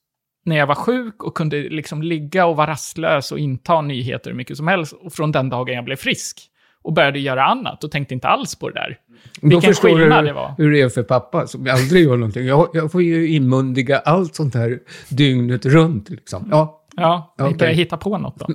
[0.46, 4.38] när jag var sjuk och kunde liksom ligga och vara rastlös och inta nyheter hur
[4.38, 6.51] mycket som helst, och från den dagen jag blev frisk
[6.84, 8.98] och började göra annat och tänkte inte alls på det där.
[9.42, 10.56] Då Vilken skillnad det var.
[10.58, 12.46] hur det är för pappa som aldrig gör någonting.
[12.46, 16.10] Jag, jag får ju inmundiga allt sånt här dygnet runt.
[16.10, 16.48] Liksom.
[16.52, 17.68] Ja, Ja, okay.
[17.68, 18.48] jag hitta på något då.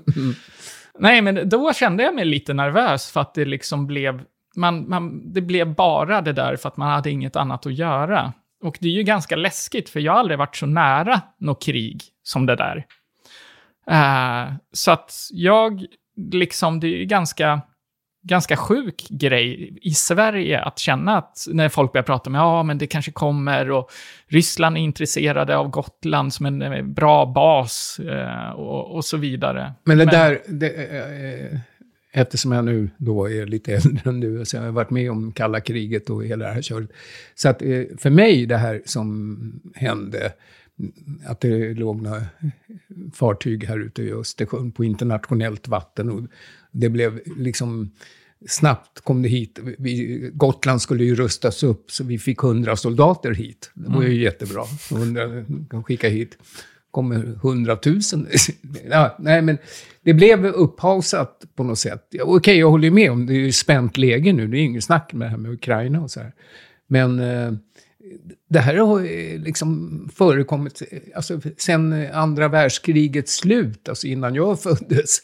[0.98, 4.22] Nej, men då kände jag mig lite nervös för att det liksom blev...
[4.56, 8.32] Man, man, det blev bara det där för att man hade inget annat att göra.
[8.64, 12.02] Och det är ju ganska läskigt, för jag har aldrig varit så nära något krig
[12.22, 12.86] som det där.
[13.90, 15.84] Eh, så att jag,
[16.32, 17.60] liksom, det är ju ganska,
[18.26, 22.78] ganska sjuk grej i Sverige att känna att när folk börjar prata om ja, men
[22.78, 23.90] det kanske kommer och
[24.28, 29.72] Ryssland är intresserade av Gotland som en eh, bra bas eh, och, och så vidare.
[29.84, 30.42] men det där...
[30.48, 31.58] Det, eh,
[32.12, 35.32] eftersom jag nu då är lite äldre än du, så jag har varit med om
[35.32, 36.90] kalla kriget och hela det här köret.
[37.34, 40.32] Så att eh, för mig, det här som hände,
[41.26, 42.22] att det låg några
[43.14, 46.10] fartyg här ute i Östersjön på internationellt vatten.
[46.10, 46.20] Och
[46.80, 47.90] det blev liksom...
[48.48, 49.58] Snabbt kom det hit.
[49.78, 53.70] Vi, Gotland skulle ju rustas upp, så vi fick hundra soldater hit.
[53.74, 54.62] Det var ju jättebra.
[54.90, 55.22] 100
[55.70, 56.38] kan skicka hit.
[56.90, 58.28] kommer hundratusen.
[58.90, 59.58] ja, nej, men
[60.02, 62.06] det blev upphausat på något sätt.
[62.10, 64.46] Ja, Okej, jag håller ju med om det är ju spänt läge nu.
[64.46, 66.32] Det är inget snack med det här med Ukraina och så här.
[66.86, 67.52] Men eh,
[68.48, 74.60] det här har eh, liksom förekommit eh, alltså, sen andra världskrigets slut, alltså innan jag
[74.62, 75.22] föddes.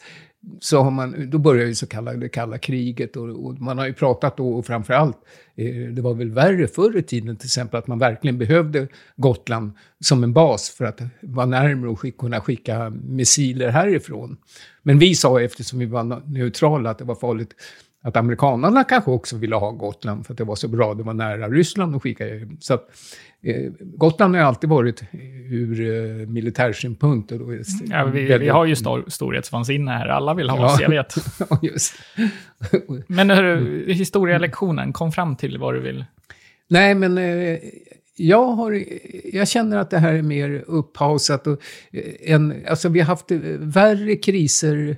[0.59, 3.93] Så har man, då började ju så kallade kalla kriget och, och man har ju
[3.93, 5.17] pratat då, och framförallt,
[5.55, 9.71] eh, det var väl värre förr i tiden till exempel, att man verkligen behövde Gotland
[9.99, 14.37] som en bas för att vara närmare och skick, kunna skicka missiler härifrån.
[14.83, 17.55] Men vi sa, eftersom vi var neutrala, att det var farligt
[18.03, 21.13] att amerikanerna kanske också ville ha Gotland för att det var så bra, det var
[21.13, 22.23] nära Ryssland och skicka
[22.59, 22.87] Så att,
[23.43, 25.03] eh, Gotland har alltid varit
[25.49, 25.81] ur
[26.21, 27.31] eh, militärsynpunkt.
[27.31, 30.07] Och då är Ja, vi, vi väldigt- har ju stor, storhetsvansinne här.
[30.07, 30.65] Alla vill ha Ja.
[30.65, 31.15] oss, jag vet.
[31.61, 31.93] Just.
[33.07, 36.05] Men hörru, historielektionen, kom fram till vad du vill.
[36.69, 37.57] Nej, men eh,
[38.17, 38.83] jag, har,
[39.33, 41.47] jag känner att det här är mer upphausat.
[41.47, 41.59] Och,
[41.91, 44.95] eh, en, alltså, vi har haft eh, värre kriser eh,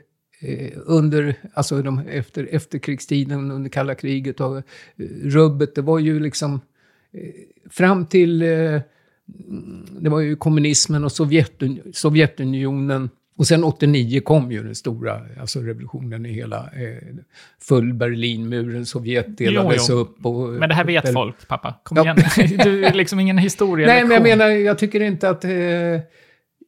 [0.86, 4.63] under, alltså de, efter efterkrigstiden, under kalla kriget och eh,
[5.23, 5.75] rubbet.
[5.75, 6.53] Det var ju liksom
[7.13, 7.19] eh,
[7.69, 8.81] fram till, eh,
[9.99, 13.10] det var ju kommunismen och Sovjetun, Sovjetunionen.
[13.38, 17.15] Och sen 89 kom ju den stora alltså revolutionen i hela, eh,
[17.62, 20.01] full Berlinmuren, Sovjet delades Jo, jo.
[20.01, 20.25] upp.
[20.25, 21.73] Och, Men det här vet folk, pappa.
[21.84, 22.03] Kom Ja.
[22.03, 22.17] igen.
[22.63, 24.10] Du är liksom ingen historielektion.
[24.10, 25.45] Nej, men jag menar, jag tycker inte att...
[25.45, 25.51] Eh,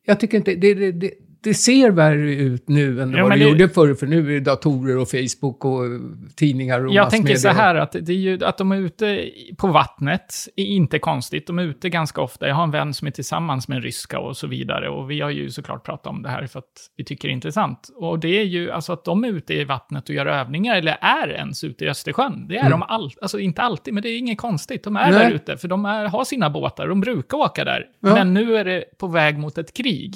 [0.06, 0.56] jag tycker inte...
[0.56, 1.12] Det, det, det,
[1.44, 4.34] det ser värre ut nu än Ja, vad det, det- gjorde förr, för nu är
[4.34, 5.92] det datorer och Facebook och eh,
[6.36, 9.68] tidningar och Jag tänker så här att, det är ju, att de är ute på
[9.68, 11.48] vattnet är inte konstigt.
[11.48, 12.48] De är ute ganska ofta.
[12.48, 14.90] Jag har en vän som är tillsammans med en ryska och så vidare.
[14.90, 17.34] Och vi har ju såklart pratat om det här för att vi tycker det är
[17.34, 17.90] intressant.
[17.96, 20.98] Och det är ju alltså att de är ute i vattnet och gör övningar, eller
[21.02, 22.48] är ens ute i Östersjön.
[22.48, 24.84] Det är de all, alltså inte alltid, men det är inget konstigt.
[24.84, 25.20] De är Nej.
[25.26, 26.88] där ute, för de är, har sina båtar.
[26.88, 27.86] De brukar åka där.
[28.00, 28.14] Ja.
[28.14, 30.14] Men nu är det på väg mot ett krig.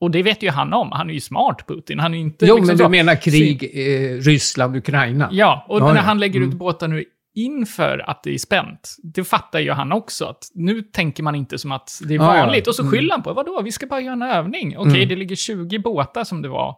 [0.00, 0.92] Och det vet ju han om.
[0.92, 1.98] Han är ju smart, Putin.
[2.00, 2.46] Han är inte...
[2.46, 5.28] Jo, liksom men så- du menar krig, eh, Ryssland, Ukraina?
[5.32, 6.00] Ja, och Ja, när ja.
[6.02, 6.48] han lägger Mm.
[6.50, 10.24] ut båtar nu inför att det är spänt, det fattar ju han också.
[10.24, 12.26] att Nu tänker man inte som att det är ja.
[12.26, 12.66] vanligt.
[12.66, 12.92] Och så Mm.
[12.92, 14.78] skyller han på, vadå, vi ska bara göra en övning.
[14.78, 15.08] Okej, Mm.
[15.08, 16.76] det ligger 20 båtar som det var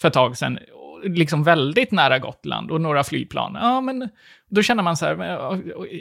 [0.00, 0.58] för ett tag sedan,
[1.04, 3.58] liksom väldigt nära Gotland och några flygplan.
[3.60, 4.08] Ja, men
[4.50, 5.14] då känner man så här,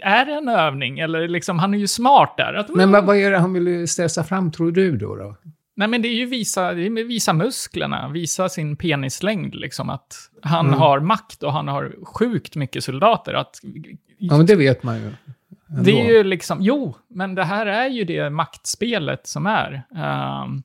[0.03, 0.99] är det en övning?
[0.99, 2.53] Eller liksom, han är ju smart där.
[2.53, 5.15] Att, Men vad, vad är det han vill stressa fram, tror du då?
[5.15, 5.35] då?
[5.79, 9.89] Nej, men det är ju visa, det är med visa musklerna, visa sin penislängd, liksom
[9.89, 10.79] att han Mm.
[10.79, 13.33] har makt och han har sjukt mycket soldater.
[13.33, 13.59] Att,
[14.17, 15.01] Ja, men det vet man ju.
[15.69, 15.81] ändå.
[15.83, 19.83] det är ju liksom, jo, men det här är ju det maktspelet som är.
[19.95, 20.63] Ehm,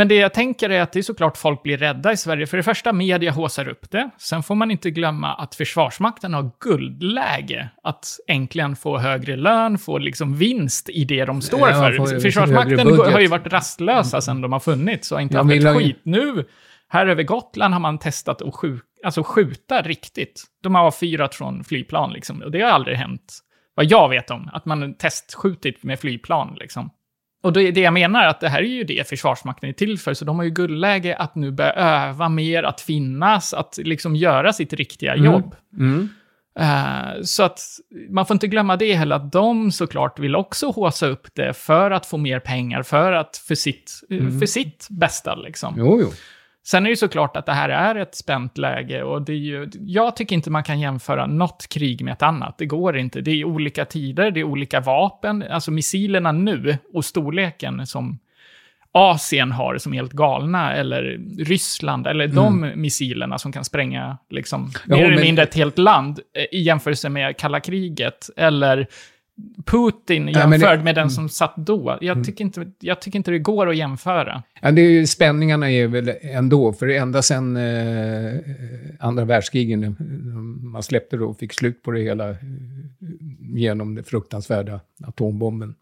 [0.00, 2.46] men det jag tänker är att det är såklart folk blir rädda i Sverige.
[2.46, 4.10] För det första, media håsar upp det.
[4.18, 7.70] Sen får man inte glömma att Försvarsmakten har guldläge.
[7.82, 11.92] Att äntligen få högre lön, få liksom vinst i det de står Ja, för.
[11.92, 15.54] får högre Försvarsmakten har ju varit rastlösa sedan de har funnits och inte Ja, haft
[15.54, 16.00] ett skit.
[16.02, 16.44] Nu,
[16.88, 20.44] här över Gotland har man testat att skjuta, alltså skjuta riktigt.
[20.62, 22.42] De har avfyrat från flygplan liksom.
[22.42, 23.38] Och det har aldrig hänt,
[23.74, 26.90] vad jag vet om, att man testskjutit med flygplan liksom.
[27.42, 29.98] Och det är det jag menar, att det här är ju det Försvarsmakten är till
[29.98, 34.16] för, så de har ju guldläge att nu börja öva mer, att finnas, att liksom
[34.16, 35.24] göra sitt riktiga Mm.
[35.24, 35.54] jobb.
[35.78, 36.08] Mm.
[36.60, 37.60] Eh, så att
[38.10, 41.90] man får inte glömma det heller, att de såklart vill också håsa upp det för
[41.90, 44.38] att få mer pengar, för, att, för, sitt, mm.
[44.38, 45.34] för sitt bästa.
[45.34, 45.74] Liksom.
[45.78, 46.10] Jo, jo.
[46.66, 49.70] Sen är det såklart att det här är ett spänt läge och det är ju,
[49.80, 52.58] jag tycker inte man kan jämföra något krig med ett annat.
[52.58, 53.20] Det går inte.
[53.20, 55.44] Det är olika tider, det är olika vapen.
[55.50, 58.18] Alltså missilerna nu och storleken som
[58.92, 61.02] Asien har som är helt galna, eller
[61.44, 62.36] Ryssland, eller mm.
[62.36, 66.62] de missilerna som kan spränga liksom, ja, mer eller mindre ett helt land eh, i
[66.62, 68.86] jämförelse med kalla kriget, eller
[69.64, 71.10] Putin jämförd ja, med den mm.
[71.10, 71.98] som satt då.
[72.00, 72.24] Jag mm.
[72.24, 74.42] tycker, inte, jag tycker inte det går att jämföra.
[74.60, 78.40] Ja, det är ju, spänningarna är väl ändå, för ända sedan eh,
[79.00, 79.96] andra världskrigen,
[80.62, 82.36] man släppte då och fick slut på det hela eh,
[83.40, 85.74] genom den fruktansvärda atombomben.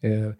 [0.00, 0.32] Eh,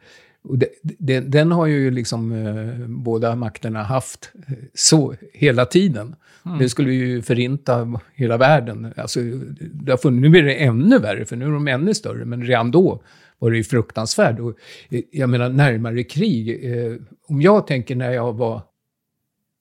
[0.43, 6.17] det, det, den har ju liksom eh, båda makterna haft eh, så hela tiden.
[6.47, 6.59] Mm.
[6.59, 8.93] Det skulle ju förinta hela världen.
[8.97, 9.21] Alltså,
[9.61, 12.47] det har funnits, nu blir det ännu värre, för nu är de ännu större, men
[12.47, 13.03] redan då
[13.39, 14.39] var det ju fruktansvärt.
[14.39, 14.55] Och,
[14.91, 16.65] eh, jag menar, närmare krig.
[16.65, 16.97] Eh,
[17.29, 18.63] om jag tänker när jag var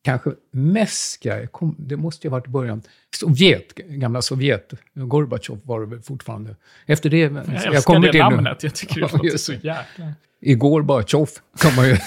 [0.04, 2.82] kanske mest skraj, det måste ju ha varit i början,
[3.16, 6.56] Sovjet, gamla Sovjet, Gorbatjov var det väl fortfarande.
[6.86, 7.18] Efter det...
[7.18, 8.68] Jag, jag älskar det namnet, nu.
[8.68, 11.94] jag tycker det låter så jäkla igår bara tjoff, kan man ju...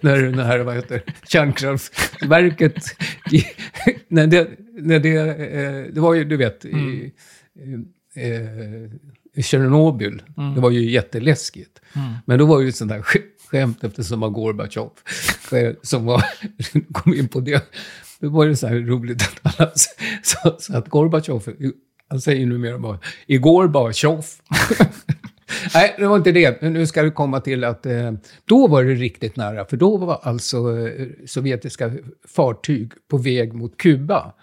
[0.00, 2.84] när det här, vad heter kärnkraftverket...
[4.08, 6.88] när det, när det, eh, det var ju, du vet, mm.
[6.88, 7.12] i,
[9.34, 10.54] i Tjernobyl, mm.
[10.54, 11.80] det var ju jätteläskigt.
[11.92, 12.14] Mm.
[12.24, 13.02] Men då var det ju sånt där
[13.50, 14.90] skämt eftersom det var Gorbatjov
[15.82, 16.24] som var,
[16.92, 17.72] kom in på det.
[18.20, 19.70] Då var det så här roligt att alla...
[20.22, 21.42] Så, så att Gorbatjov,
[22.08, 24.40] han säger numera bara, igår bara tjoff.
[25.74, 26.62] Nej, det var inte det.
[26.62, 28.12] Nu ska det komma till att eh,
[28.44, 29.64] då var det riktigt nära.
[29.64, 31.92] För då var alltså eh, sovjetiska
[32.28, 34.34] fartyg på väg mot Kuba.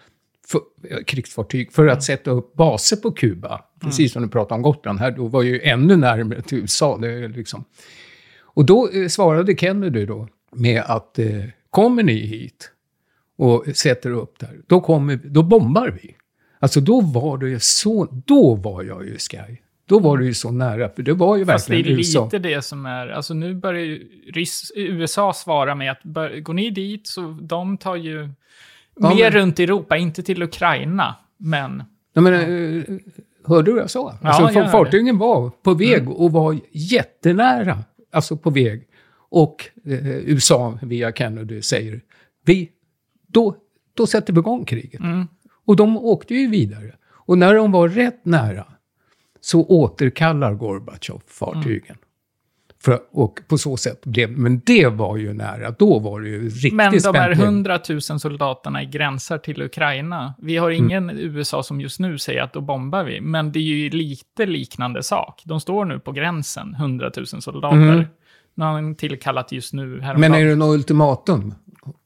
[0.47, 2.01] För, eh, krigsfartyg, för att mm.
[2.01, 3.61] sätta upp baser på Kuba.
[3.81, 4.09] Precis mm.
[4.09, 4.99] som du pratade om Gotland.
[4.99, 6.97] Här då var ju ännu närmare till USA.
[6.97, 7.65] Det liksom.
[8.41, 12.71] Och då eh, svarade Kennedy då med att eh, kommer ni hit
[13.37, 16.15] och sätter upp där, då, kommer, då bombar vi.
[16.59, 19.57] Alltså då var det så, då var jag ju sky.
[19.85, 22.21] Då var det ju så nära, för det var ju verkligen USA.
[22.21, 24.07] Fast det är lite det som är, alltså nu börjar ju
[24.75, 28.29] USA svara med att bör, går ni dit så de tar ju
[28.99, 31.83] ja, mer men, runt Europa, inte till Ukraina, men...
[32.13, 32.83] Ja, men eh,
[33.45, 34.17] hörde du vad jag sa?
[34.21, 36.13] Alltså, ja, fartygen var på väg mm.
[36.13, 38.87] och var jättenära, alltså på väg.
[39.29, 42.01] Och eh, USA via Kennedy säger,
[42.45, 42.69] vi,
[43.27, 43.55] då,
[43.93, 44.99] då sätter vi igång kriget.
[44.99, 45.27] Mm.
[45.65, 46.95] Och de åkte ju vidare.
[47.25, 48.65] Och när de var rätt nära,
[49.45, 51.85] så återkallar Gorbatjov fartygen.
[51.85, 51.97] Mm.
[52.83, 55.71] För, och på så sätt blev Men det var ju nära.
[55.71, 60.33] Då var det ju riktigt Men de här hundratusen soldaterna i gränsar till Ukraina.
[60.41, 60.85] Vi har mm.
[60.85, 61.35] ingen mm.
[61.35, 63.21] USA som just nu säger att då bombar vi.
[63.21, 65.41] Men det är ju lite liknande sak.
[65.45, 67.77] De står nu på gränsen, hundratusen soldater.
[67.77, 68.05] Mm.
[68.55, 70.01] Nu har han tillkallat just nu.
[70.01, 70.31] Häromdagen.
[70.31, 71.53] Men är det något ultimatum?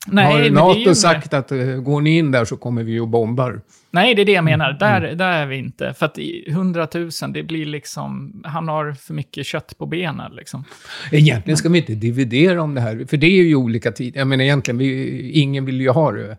[0.08, 3.62] Nej, har NATO sagt att uh, går ni in där så kommer vi och bombar?
[3.92, 4.66] Nej, det är det jag menar.
[4.66, 4.78] Mm.
[4.80, 5.94] Där, där är vi inte.
[5.94, 8.42] För att 100 000, det blir liksom...
[8.46, 10.64] Han har för mycket kött på benen liksom.
[11.12, 14.20] Egentligen ska vi inte dividera om det här, för det är ju olika tider.
[14.20, 16.38] Jag menar egentligen, vi, ingen vill ju ha det.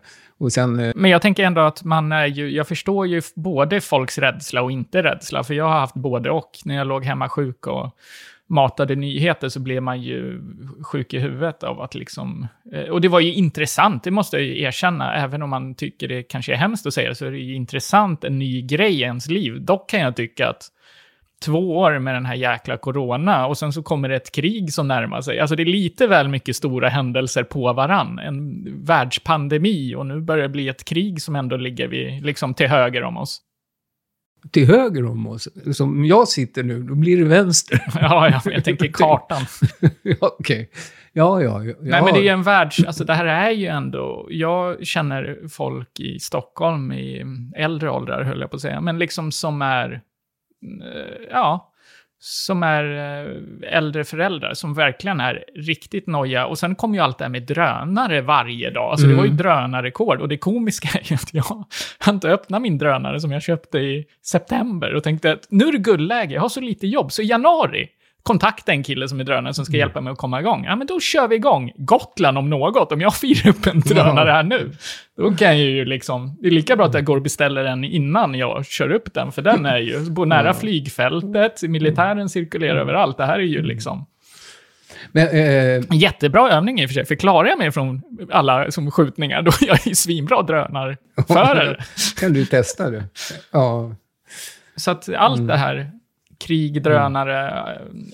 [0.51, 4.17] Sen, eh, Men jag tänker ändå att man är ju, jag förstår ju både folks
[4.17, 6.51] rädsla och inte rädsla, för jag har haft både och.
[6.65, 7.95] När jag låg hemma sjuk och
[8.49, 10.41] matade nyheter så blev man ju
[10.83, 12.47] sjuk i huvudet av att liksom...
[12.73, 16.07] Eh, och det var ju intressant, det måste jag ju erkänna, även om man tycker
[16.07, 18.93] det kanske är hemskt att säga, det, så är det ju intressant, en ny grej
[18.93, 19.61] i ens liv.
[19.61, 20.63] Dock kan jag tycka att
[21.45, 24.87] två år med den här jäkla corona och sen så kommer det ett krig som
[24.87, 25.39] närmar sig.
[25.39, 28.19] Alltså det är lite väl mycket stora händelser på varann.
[28.19, 32.67] En världspandemi och nu börjar det bli ett krig som ändå ligger vid, liksom till
[32.67, 33.41] höger om oss
[34.51, 35.47] till höger om oss.
[35.73, 37.83] Som jag sitter nu, då blir det vänster.
[38.01, 39.41] Ja, ja jag tänker kartan.
[39.81, 40.17] Okej.
[40.39, 40.67] Okay.
[41.13, 41.73] Ja, ja, ja.
[41.79, 42.83] Nej, men det är ju en världs...
[42.83, 44.27] Alltså det här är ju ändå...
[44.29, 47.25] Jag känner folk i Stockholm i
[47.55, 49.91] äldre åldrar, höll jag på att säga, men liksom som är...
[49.91, 51.68] Eh, ja,
[52.21, 56.45] som är eh, äldre föräldrar som verkligen är riktigt noja.
[56.45, 58.91] Och sen kommer ju allt det här med drönare varje dag.
[58.91, 59.15] Alltså mm.
[59.15, 59.37] det var ju mm.
[59.37, 60.21] drönarrekord.
[60.21, 61.43] Och det komiska är ju att jag
[61.99, 65.71] har inte öppnat min drönare som jag köpte i september och tänkte att nu är
[65.71, 67.11] det guldläge, jag har så lite jobb.
[67.11, 67.89] Så i januari,
[68.23, 69.79] kontakta en kille som är drönare som ska mm.
[69.79, 70.65] hjälpa mig att komma igång.
[70.65, 71.71] Ja, men då kör vi igång.
[71.75, 72.91] Gotland om något.
[72.91, 74.71] Om jag firar upp en drönare här nu,
[75.17, 76.37] då kan jag ju liksom...
[76.41, 79.31] Det är lika bra att jag går och beställer en innan jag kör upp den,
[79.31, 80.09] för den är ju...
[80.09, 82.81] Bor nära flygfältet, militären cirkulerar mm.
[82.81, 83.17] överallt.
[83.17, 84.05] Det här är ju liksom...
[85.11, 88.01] Men, eh, Jättebra övning i och för sig, för klarar jag mig från
[88.31, 91.83] alla som skjutningar, då är jag ju svinbra drönarförare.
[92.19, 93.03] kan du testa det?
[93.51, 93.95] Ja.
[94.75, 95.91] Så att allt det här,
[96.39, 97.65] krig, drönare,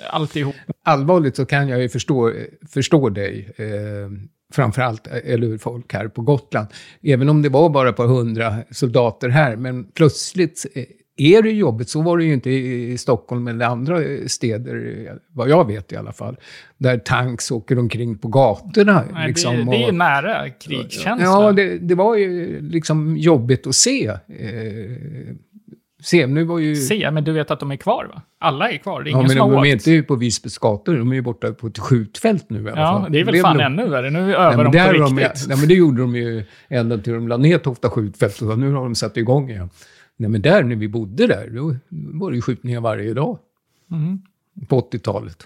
[0.10, 0.56] alltihop.
[0.84, 2.32] Allvarligt så kan jag ju förstå,
[2.70, 3.54] förstå dig.
[3.58, 3.66] Eh,
[4.54, 6.68] framförallt, eller hur, folk här på Gotland.
[7.04, 10.84] Även om det var bara ett par hundra soldater här, men plötsligt eh,
[11.18, 11.90] är det jobbigt.
[11.90, 16.14] Så var det ju inte i Stockholm eller andra städer, vad jag vet i alla
[16.14, 16.38] fall.
[16.78, 19.04] Där tanks åker omkring på gatorna.
[19.14, 21.26] Nej, liksom, det, det är ju nära krigskänsla.
[21.26, 24.08] Ja, det, det var ju liksom jobbigt att se.
[24.08, 25.36] Eh,
[26.04, 26.76] se, nu var ju...
[26.76, 28.22] Se, men du vet att de är kvar va?
[28.40, 29.88] Alla är kvar, det är Ja, ingen men som de, har de är åkt.
[29.88, 33.02] inte på Visbys gator, de är ju borta på ett skjutfält nu i alla Ja,
[33.02, 33.12] fall.
[33.12, 34.10] det är väl fan ännu värre.
[34.10, 35.46] Nu Ja, men, dem där på har de, riktigt.
[35.50, 38.72] ja, men det gjorde de ju ända till de la ner Tofta skjutfält och nu
[38.72, 39.70] har de satt igång igen.
[40.18, 43.38] Nej, men där, när vi bodde där, då var det ju skjutningar varje dag
[43.92, 44.20] Mm.
[44.68, 45.38] på 80-talet.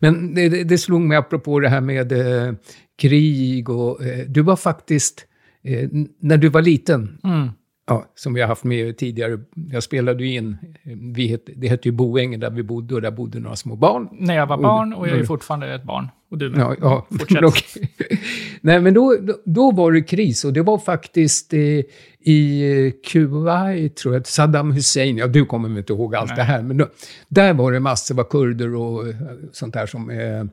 [0.00, 2.54] Men det, det, det slog mig apropå det här med eh,
[2.98, 4.04] krig och...
[4.04, 5.26] Eh, du var faktiskt,
[5.62, 5.88] eh,
[6.20, 7.48] när du var liten, Mm.
[7.86, 9.38] Ja, som vi har haft med tidigare,
[9.70, 10.56] jag spelade ju in,
[11.14, 14.08] vi het, det hette ju Boängen där vi bodde och där bodde några små barn.
[14.12, 15.26] När jag var barn och jag är Mm.
[15.26, 16.08] fortfarande ett barn.
[16.30, 16.60] Och du med.
[16.60, 17.06] Ja, ja.
[17.10, 17.42] Fortsätt.
[17.44, 17.90] Okej.
[18.60, 21.60] Nej, men då, då, var det kris och det var faktiskt eh,
[22.26, 26.36] i Kuwait, tror jag, Saddam Hussein, ja du kommer inte ihåg allt Nej.
[26.36, 26.88] det här, men då,
[27.28, 29.14] där var det massor av kurder och eh,
[29.52, 30.10] sånt där som...
[30.10, 30.44] Eh,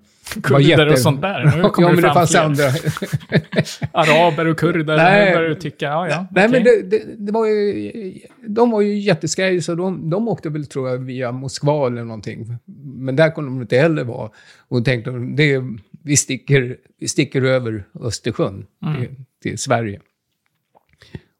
[0.44, 1.44] Kurder jätte- och sånt där.
[1.56, 2.42] Nu kommer ja, men det fanns fler.
[2.42, 2.64] andra.
[3.92, 4.98] Araber och kurder.
[4.98, 5.30] Nej.
[5.30, 6.28] Nu börjar du tycka, ja ja.
[6.32, 6.84] Nej, men okej.
[6.84, 8.14] det, det, det var ju,
[8.48, 12.58] de var ju jätteskraj, så de, de åkte väl, tror jag, via Moskva eller någonting.
[12.84, 14.30] Men där kunde de inte heller vara.
[14.68, 15.62] Och tänkte, det,
[16.04, 18.66] vi, sticker, vi sticker över Östersjön
[18.98, 20.02] till, till Sverige.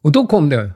[0.02, 0.72] Och då kom det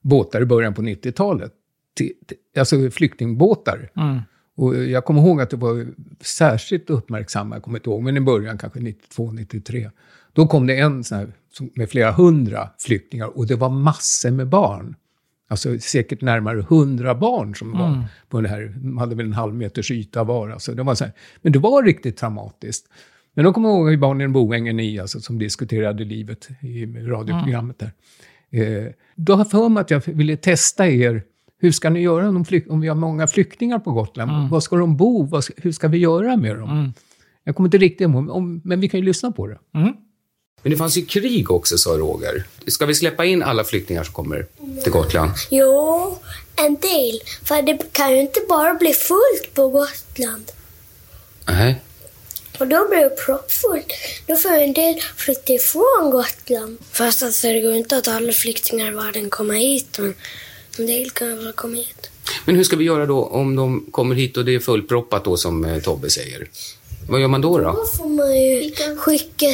[0.00, 1.52] båtar i början på 90-talet.
[1.94, 3.90] Till, till, alltså flyktingbåtar.
[3.96, 4.20] Mm.
[4.56, 5.86] Och jag kommer ihåg att det var
[6.20, 9.90] särskilt uppmärksamma, jag kommer inte ihåg, men i början kanske 92, 93.
[10.32, 11.32] Då kom det en sån här
[11.74, 14.94] med flera hundra flyktingar och det var massor med barn.
[15.50, 19.54] Alltså säkert närmare hundra barn som var på det här, de hade väl en halv
[19.54, 20.50] meters yta var.
[20.50, 22.86] Alltså, det var så här, men det var riktigt traumatiskt.
[23.34, 27.78] Men då kommer jag ihåg i Barnen Boängen 9, alltså, som diskuterade livet i radioprogrammet
[27.78, 27.92] där.
[28.50, 31.22] Eh, då har jag för mig att jag ville testa er.
[31.60, 34.50] Hur ska ni göra om, flyk- om vi har många flyktingar på Gotland?
[34.50, 35.22] Var ska de bo?
[35.26, 36.68] Vad ska, hur ska vi göra med dem?
[37.44, 39.58] Jag kommer inte riktigt ihåg, om, men vi kan ju lyssna på det.
[39.74, 39.92] Mm.
[40.62, 42.44] Men det fanns ju krig också, sa Roger.
[42.66, 44.46] Ska vi släppa in alla flyktingar som kommer
[44.82, 45.30] till Gotland?
[45.50, 46.18] Jo,
[46.56, 47.20] en del.
[47.44, 50.52] För det kan ju inte bara bli fullt på Gotland.
[51.46, 51.80] Nej.
[52.58, 53.92] Och då blir det proppfullt.
[54.26, 56.78] Då får en del flytta ifrån Gotland.
[56.92, 59.98] Fast alltså, det går inte att alla flyktingar i världen kommer hit.
[59.98, 60.14] Men
[60.78, 62.10] en del kan väl komma hit.
[62.44, 65.36] Men hur ska vi göra då om de kommer hit och det är fullproppat då,
[65.36, 66.48] som eh, Tobbe säger?
[67.08, 67.58] Vad gör man då?
[67.58, 67.86] Då då?
[67.96, 69.46] får man ju skicka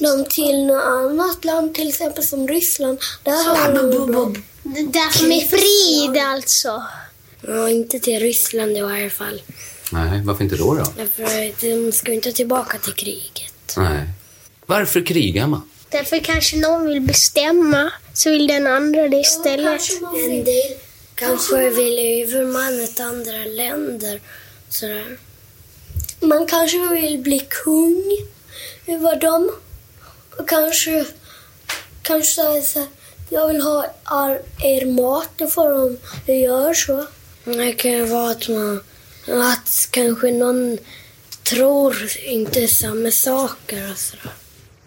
[0.00, 2.98] dem till något annat land, till exempel som Ryssland.
[3.22, 4.42] Där har de dem.
[4.74, 6.82] Där som är frid alltså.
[7.40, 9.42] Ja, inte till Ryssland i varje fall.
[9.92, 10.74] Nej, varför inte då?
[10.74, 10.84] då?
[10.96, 13.74] Därför att de ska ju inte tillbaka till kriget.
[13.76, 14.08] Nej.
[14.66, 15.70] Varför krigar man?
[15.88, 19.82] Därför kanske någon vill bestämma, så vill den andra det istället.
[20.28, 20.76] En del
[21.14, 24.20] kanske vill övermanna till andra länder.
[24.68, 25.18] Sådär.
[26.20, 28.18] Man kanske vill bli kung
[28.86, 29.50] över dem.
[30.38, 31.04] Och kanske,
[32.02, 32.86] kanske så
[33.30, 35.70] jag vill ha all er mat, då får
[36.26, 37.06] de göra så.
[37.44, 38.80] Det kan ju vara att man,
[39.28, 40.78] att kanske någon
[41.42, 44.32] tror inte samma saker och sådär.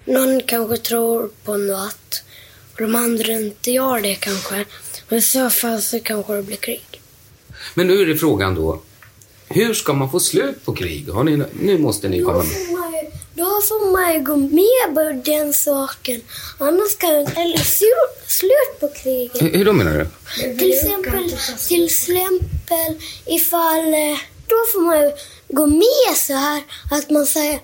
[0.06, 2.24] Någon kanske tror på något
[2.74, 4.66] och de andra inte gör det kanske.
[5.10, 7.02] Och i så fall så kanske det blir krig.
[7.74, 8.82] Men nu är det frågan då.
[9.48, 11.10] Hur ska man få slut på krig?
[11.10, 12.73] Har ni, nu måste ni komma med.
[13.36, 16.22] Då får man ju gå med på den saken.
[16.60, 17.64] Annars kan det
[18.28, 19.42] slut på kriget.
[19.42, 20.58] Hur, hur då menar du?
[20.60, 21.36] Till exempel,
[21.68, 23.94] till exempel ifall...
[23.94, 24.18] eh,
[24.48, 25.12] Då får man ju
[25.48, 27.60] gå med så här att man säger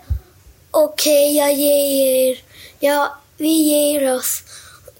[0.72, 2.38] okej, jag ger...
[2.80, 4.44] Ja, vi ger oss.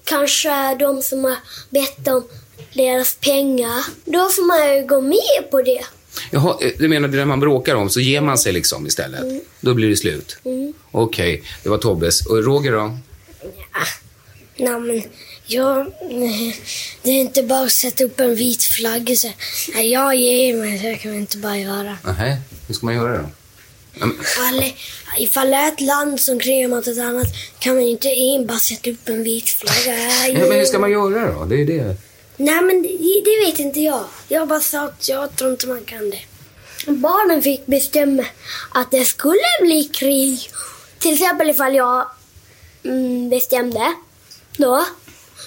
[0.04, 1.36] Kanske de som har
[1.70, 2.24] bett om
[2.74, 3.84] deras pengar.
[4.04, 5.84] Då får man ju gå med på det.
[6.30, 9.44] Jaha, eh, du menar det där man bråkar om, så ger man sig liksom istället?
[9.60, 10.36] Då blir det slut?
[10.90, 12.26] Okej, det var Tobbes.
[12.26, 12.98] Och Roger då?
[14.56, 15.02] Nej, men
[15.46, 15.86] jag...
[17.02, 19.32] Det är inte bara att sätta upp en vit flagga säga
[19.74, 20.78] nej, jag ger mig.
[20.78, 21.98] Det kan vi inte bara göra.
[22.04, 23.28] Nähä, hur ska man göra då?
[24.00, 24.16] Ja, men-
[25.18, 27.26] Ifall, det är ett land som krigar mot ett annat
[27.58, 29.98] kan man inte enbart sätta upp en vit flagga.
[30.28, 31.44] Ja, men hur ska man göra då?
[31.44, 31.96] Det är det.
[32.40, 34.04] Nej, men det, det vet inte jag.
[34.28, 36.20] Jag bara sa att jag tror inte man kan det.
[36.86, 38.24] Barnen fick bestämma
[38.74, 40.50] att det skulle bli krig.
[40.98, 42.10] Till exempel ifall jag
[42.84, 43.94] mm, bestämde
[44.56, 44.86] då.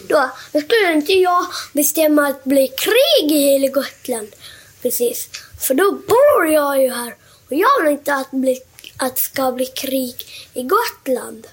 [0.07, 4.35] då, då skulle inte jag bestämma att det blir krig i hela Gotland.
[4.81, 5.29] Precis.
[5.59, 7.15] För då bor jag ju här.
[7.47, 8.61] Och jag vill inte att, bli,
[8.97, 10.15] att det ska bli krig
[10.53, 11.47] i Gotland.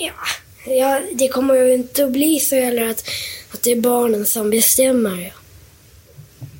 [0.00, 0.12] Ja,
[0.64, 3.04] ja det kommer ju inte att bli så heller att,
[3.50, 5.20] att det är barnen som bestämmer.
[5.20, 5.32] Ja.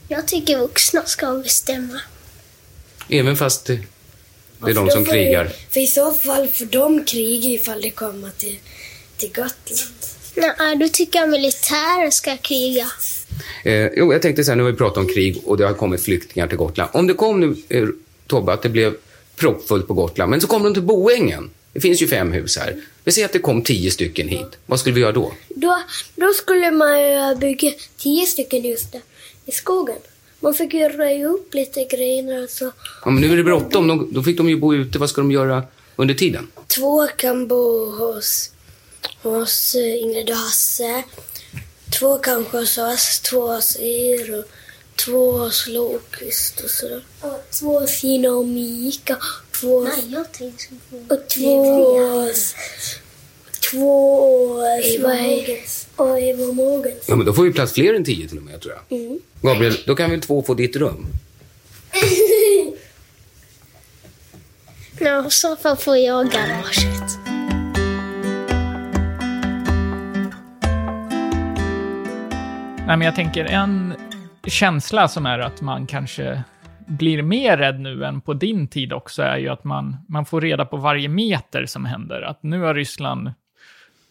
[0.08, 2.00] Jag tycker vuxna ska bestämma.
[3.08, 3.78] Även fast det,
[4.64, 5.52] det är de som krigar.
[5.70, 8.58] För i så fall får de kriga ifall det kommer till,
[9.16, 9.92] till Gotland.
[10.34, 12.86] Nej, då tycker jag militärer ska kriga.
[13.64, 15.74] Eh, jo, jag tänkte så här, nu har vi pratat om krig och det har
[15.74, 16.90] kommit flyktingar till Gotland.
[16.92, 17.88] Om det kom nu, eh,
[18.26, 18.94] Tobbe, att det blev
[19.36, 21.50] proppfullt på Gotland, men så kom de till Boängen.
[21.72, 22.76] Det finns ju fem hus här.
[23.04, 24.58] Vi säger att det kom tio stycken hit.
[24.66, 25.34] Vad skulle vi göra då?
[25.48, 25.82] Då,
[26.16, 29.00] då skulle man bygga tio stycken hus där
[29.46, 29.96] i skogen.
[30.40, 32.72] Man fick ju röja upp lite grejer och så.
[33.04, 33.86] Ja, men nu är det bråttom.
[33.86, 34.98] De, då fick de ju bo ute.
[34.98, 35.62] Vad ska de göra
[35.96, 36.48] under tiden?
[36.66, 38.50] Två kan bo hos,
[39.22, 41.02] hos eh, Ingrid och Hasse.
[41.98, 44.44] Två kanske hos oss, två hos er och
[44.96, 47.04] två hos Lågqvist och sådär.
[47.20, 49.16] Och två hos Gina och Mika.
[49.62, 51.14] Två Nej, jag tänkte på...
[51.14, 52.28] och två.
[53.70, 54.18] Två
[55.96, 57.04] Och Eva Mogens.
[57.06, 58.98] Ja, men då får vi plats fler än tio till och med, tror jag.
[58.98, 59.18] Mm.
[59.42, 61.06] Gabriel, då kan väl två få ditt rum?
[64.98, 67.18] Ja, i så fall får jag garaget.
[72.86, 73.94] Nej, men jag tänker en
[74.46, 76.42] känsla som är att man kanske
[76.98, 80.40] blir mer rädd nu än på din tid också är ju att man, man får
[80.40, 82.22] reda på varje meter som händer.
[82.22, 83.32] Att nu har Ryssland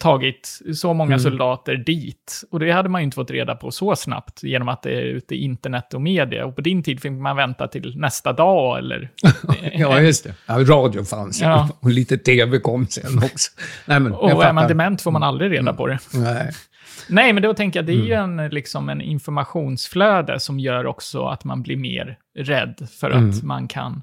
[0.02, 2.42] tagit så många soldater dit.
[2.52, 5.02] Och det hade man ju inte fått reda på så snabbt genom att det är
[5.02, 6.46] ute i internet och media.
[6.46, 9.10] Och på din tid fick man vänta till nästa dag eller...
[9.74, 10.34] Ja, just det.
[10.46, 11.42] Ja, radio fanns.
[11.42, 11.70] Ja.
[11.80, 13.52] Och lite tv kom sen också.
[13.86, 16.00] Nej, men, Och är man dement får man aldrig reda på det.
[16.14, 16.52] Nej.
[17.12, 18.40] Nej, men då tänker jag det är ju Mm.
[18.40, 23.30] en, liksom en informationsflöde som gör också att man blir mer rädd för Mm.
[23.30, 24.02] att man kan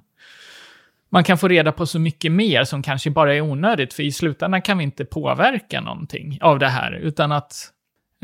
[1.10, 4.12] man kan få reda på så mycket mer som kanske bara är onödigt, för i
[4.12, 7.52] slutändan kan vi inte påverka någonting av det här, utan att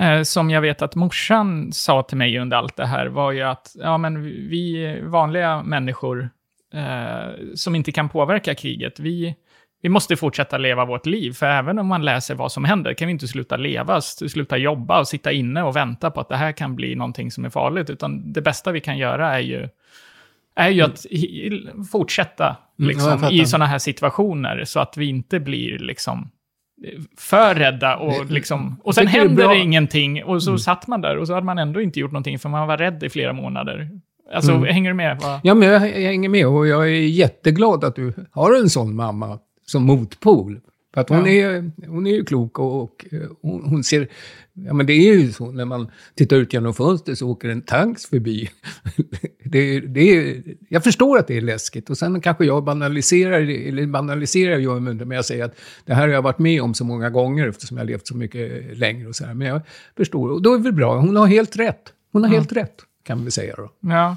[0.01, 3.43] eh, som jag vet att morsan sa till mig under allt det här var ju
[3.43, 6.30] att ja, men vi vanliga människor
[6.74, 9.35] eh, som inte kan påverka kriget, vi,
[9.85, 13.07] vi måste fortsätta leva vårt liv, för även om man läser vad som händer kan
[13.07, 16.53] vi inte sluta leva, sluta jobba och sitta inne och vänta på att det här
[16.53, 19.68] kan bli någonting som är farligt, utan det bästa vi kan göra är ju,
[20.57, 23.32] är ju att i- fortsätta Mm, ja, liksom, fattar.
[23.35, 26.30] i sådana här situationer, så att vi inte blir liksom
[27.18, 28.76] för rädda och liksom...
[28.85, 30.59] Och sen händer det ingenting och så Mm.
[30.59, 33.03] satt man där och så hade man ändå inte gjort någonting för man var rädd
[33.03, 33.91] i flera månader.
[34.35, 34.64] Alltså, Mm.
[34.64, 35.18] hänger du med?
[35.22, 38.70] Vad- Ja, men jag, jag hänger med och jag är jätteglad att du har en
[38.70, 40.61] sån mamma som motpol.
[40.95, 41.29] För att hon, Ja.
[41.29, 44.09] är, hon är ju klok och, och eh, hon, hon ser...
[44.53, 47.62] Ja, men det är ju så när man tittar ut genom fönstret så åker en
[47.62, 48.51] tanks förbi.
[49.45, 53.87] det, det är, jag förstår att det är läskigt och sen kanske jag banaliserar, eller
[53.87, 57.11] banaliserar jag men jag säger att det här har jag varit med om så många
[57.11, 59.35] gånger eftersom jag har levt så mycket längre och så här.
[59.35, 59.61] Men jag
[59.97, 61.01] förstår, och då är det bra.
[61.01, 61.93] Hon har helt rätt.
[62.12, 63.71] Hon har helt rätt, kan vi säga då.
[63.81, 64.17] Ja.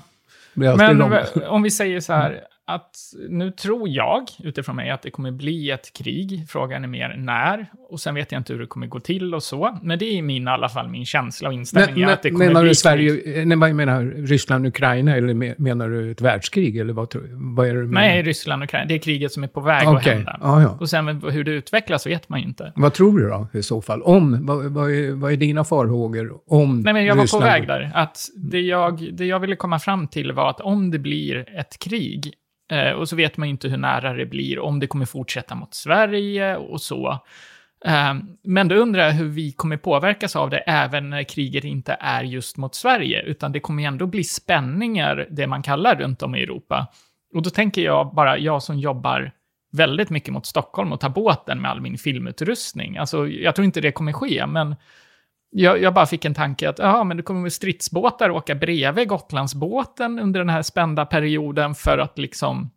[0.54, 1.02] Men
[1.48, 2.96] om vi säger så här, att
[3.30, 6.46] nu tror jag, utifrån mig, att det kommer bli ett krig.
[6.50, 7.66] Frågan är mer när.
[7.90, 9.80] Och sen vet jag inte hur det kommer gå till och så.
[9.84, 12.06] Men det är min, i alla fall min känsla och inställning.
[12.06, 12.78] Men, att det kommer menar bli du krig.
[12.78, 14.04] Sverige, nej, vad menar?
[14.04, 16.78] Ryssland, Ukraina eller me- menar du ett världskrig?
[16.78, 18.02] Eller vad, vad är det du menar?
[18.02, 18.86] Nej, Ryssland Ukraina.
[18.88, 20.38] Det är kriget som är på väg att Okej, hända.
[20.42, 20.78] ja, ja.
[20.80, 22.74] Och sen hur det utvecklas vet man ju inte.
[22.76, 24.02] Vad tror du då i så fall?
[24.02, 27.44] Om, vad, vad, är, vad är dina farhågor om Nej, men jag var Ryssland?
[27.44, 27.92] på väg där.
[27.94, 31.80] Att det, jag, det jag ville komma fram till var att om det blir ett
[31.80, 32.34] krig,
[32.72, 35.56] eh, och så vet man ju inte hur nära det blir, om det kommer fortsätta
[35.56, 37.20] mot Sverige och så.
[37.86, 41.98] Eh, men då undrar jag hur vi kommer påverkas av det även när kriget inte
[42.00, 46.24] är just mot Sverige, utan det kommer ju ändå bli spänningar, det man kallar runt
[46.24, 46.88] om i Europa.
[47.34, 49.32] Och då tänker jag bara, jag som jobbar
[49.72, 52.98] väldigt mycket mot Stockholm och tar båten med all min filmutrustning.
[52.98, 54.76] Alltså, jag tror inte det kommer ske, men
[55.52, 60.20] jag, jag bara fick en tanke att ja, men det kommer stridsbåtar åka bredvid Gotlandsbåten
[60.20, 62.70] under den här spända perioden för att liksom...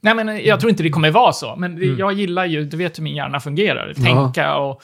[0.00, 2.76] Nej, men jag tror inte det kommer vara så, men det, jag gillar ju, du
[2.76, 4.82] vet hur min hjärna fungerar, tänka och,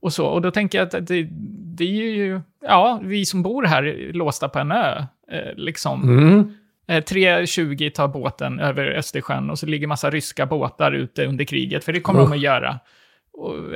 [0.00, 0.26] och så.
[0.26, 1.28] Och då tänker jag att det,
[1.76, 6.02] det är ju, ja, vi som bor här är låsta på en ö, eh, liksom.
[6.02, 6.54] Mm.
[6.88, 11.84] Eh, 3.20 tar båten över Östersjön och så ligger massa ryska båtar ute under kriget,
[11.84, 12.78] för det kommer de att göra.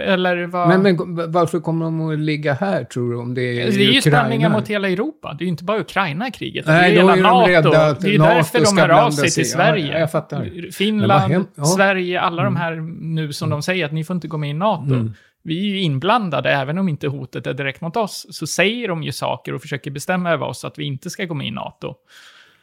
[0.06, 0.68] Eller vad...
[0.68, 3.18] Men, men varför kommer de att ligga här, tror du?
[3.18, 4.00] Om det är, Det är ju Ukraina?
[4.18, 5.34] spänningar mot hela Europa.
[5.38, 6.66] Det är ju inte bara Ukraina-kriget.
[6.66, 7.48] Nej, det är då är de NATO.
[7.48, 9.98] rädda att det är NATO därför de hör av sig till Ja, Sverige.
[10.00, 10.70] jag fattar.
[10.72, 11.64] Finland, ja.
[11.64, 14.54] Sverige, alla de här nu som de säger att ni får inte gå med i
[14.54, 14.94] NATO.
[15.42, 19.02] vi är ju inblandade, även om inte hotet är direkt mot oss, så säger de
[19.02, 21.94] ju saker och försöker bestämma över oss att vi inte ska gå med i NATO.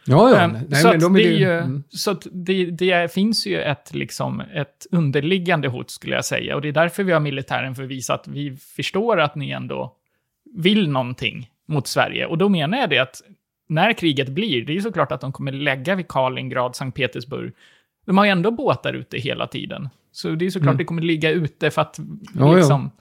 [0.09, 0.45] Ja, ja.
[0.45, 1.83] Um, Nej, så att de det, ju- mm.
[1.89, 6.55] så att det, det finns ju ett, liksom, ett underliggande hot, skulle jag säga.
[6.55, 9.51] Och det är därför vi har militären, för att visa att vi förstår att ni
[9.51, 9.95] ändå
[10.55, 12.25] vill någonting mot Sverige.
[12.25, 13.21] Och då menar jag det att
[13.69, 17.53] när kriget blir, det är ju såklart att de kommer lägga vid Kaliningrad, Sankt Petersburg.
[18.05, 19.89] De har ju ändå båtar ute hela tiden.
[20.11, 22.19] Så det är såklart det kommer ligga ute för att Mm.
[22.35, 22.55] Ja, ja.
[22.55, 22.91] liksom...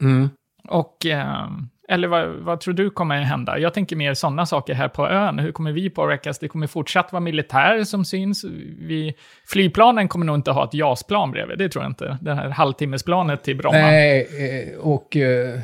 [0.00, 0.28] Mm.
[0.68, 1.48] Och, eh,
[1.90, 3.58] eller vad, vad tror du kommer hända?
[3.58, 5.38] Jag tänker mer sådana saker här på ön.
[5.38, 6.38] Hur kommer vi påverkas?
[6.38, 8.44] Det kommer fortsatt vara militär som syns.
[8.78, 9.14] Vi,
[9.46, 12.18] flygplanen kommer nog inte ha ett JAS-plan bredvid, det tror jag inte.
[12.20, 13.78] Det här halvtimmesplanet till Bromma.
[13.78, 15.16] Nej, eh, och...
[15.16, 15.60] Eh,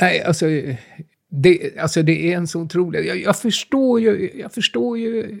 [0.00, 0.46] nej, alltså...
[1.34, 3.06] Det, alltså det är en så otrolig...
[3.06, 5.40] Jag, jag, förstår ju, jag förstår ju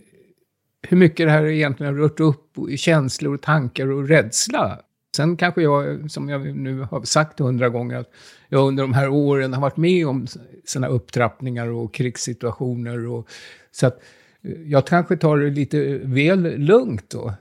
[0.88, 4.78] hur mycket det här egentligen har rört upp i känslor, tankar och rädsla.
[5.16, 8.10] Sen kanske jag, som jag nu har sagt hundra gånger, att
[8.48, 10.26] jag under de här åren har varit med om
[10.64, 13.06] sådana upptrappningar och krigssituationer.
[13.06, 13.28] Och,
[13.70, 14.02] så att
[14.42, 17.34] eh, jag kanske tar det lite väl lugnt då.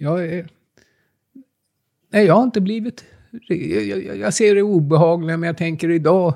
[0.00, 0.48] Jag är...
[2.10, 3.04] Nej, jag har inte blivit...
[3.48, 6.34] Jag, jag, jag ser det obehagliga, men jag tänker idag...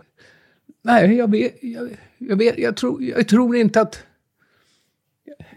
[0.83, 1.59] Nej, jag vet...
[1.63, 4.05] Jag, jag, vet, jag, tror, jag tror inte att...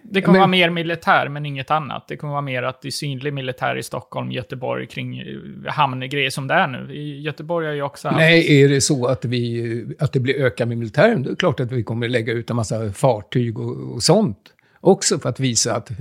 [0.04, 2.08] Det kommer men- vara mer militär, men inget annat.
[2.08, 6.30] Det kommer vara mer att det är synlig militär i Stockholm, Göteborg, kring eh, hamngrejer
[6.30, 6.94] som det är nu.
[6.94, 8.18] I Göteborg har ju också haft...
[8.18, 11.36] Nej, är det så att, vi, att det blir ökat med militären, då är det
[11.40, 14.38] klart att vi kommer lägga ut en massa fartyg och, och sånt.
[14.80, 15.98] Också för att visa att eh,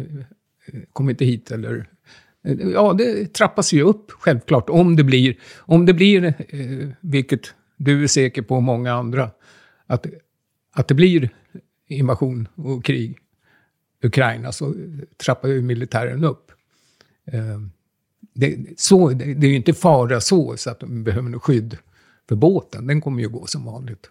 [0.92, 1.86] kom inte hit eller...
[2.46, 4.70] eh, Ja, det trappas ju upp, självklart.
[4.70, 9.30] Om det blir, om det blir eh, vilket du är säker på och många andra,
[9.86, 10.06] att,
[10.74, 11.28] att det blir
[11.88, 13.18] invasion och krig
[14.03, 14.74] Ukraina så
[15.24, 16.53] trappar ju militären upp.
[17.32, 17.61] Eh,
[18.34, 21.78] det, så, det, det är ju inte fara så, så att de behöver något skydd
[22.28, 22.86] för båten.
[22.86, 24.11] Den kommer ju gå som vanligt.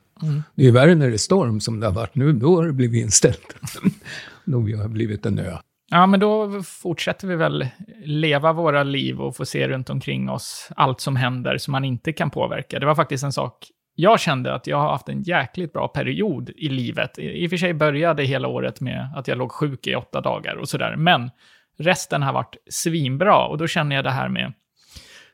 [0.56, 2.34] Det är ju värre när det är storm som det har varit nu.
[2.34, 3.56] Då har det blivit inställt.
[4.46, 5.58] då vi har blivit en ö.
[5.92, 7.68] Ja, men då fortsätter vi väl
[8.04, 12.14] leva våra liv och få se runt omkring oss allt som händer som man inte
[12.14, 12.80] kan påverka.
[12.80, 16.50] Det var faktiskt en sak jag kände att jag har haft en jäkligt bra period
[16.50, 17.20] i livet.
[17.20, 20.22] I i och för sig började hela året med att jag låg sjuk i åtta
[20.22, 21.32] dagar och sådär, men
[21.78, 24.54] resten har varit svinbra och då känner jag det här med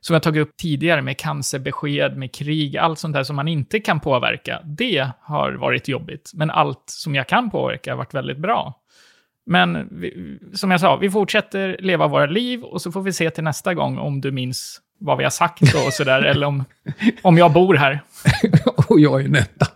[0.05, 3.79] som jag tagit upp tidigare med cancerbesked, med krig, allt sånt där som man inte
[3.79, 6.31] kan påverka, det har varit jobbigt.
[6.33, 8.81] Men allt som jag kan påverka har varit väldigt bra.
[9.45, 13.29] Men vi, som jag sa, vi fortsätter leva våra liv och så får vi se
[13.29, 16.63] till nästa gång om du minns vad vi har sagt och sådär, eller om,
[17.21, 18.01] om jag bor här.
[18.87, 19.67] och jag är netta.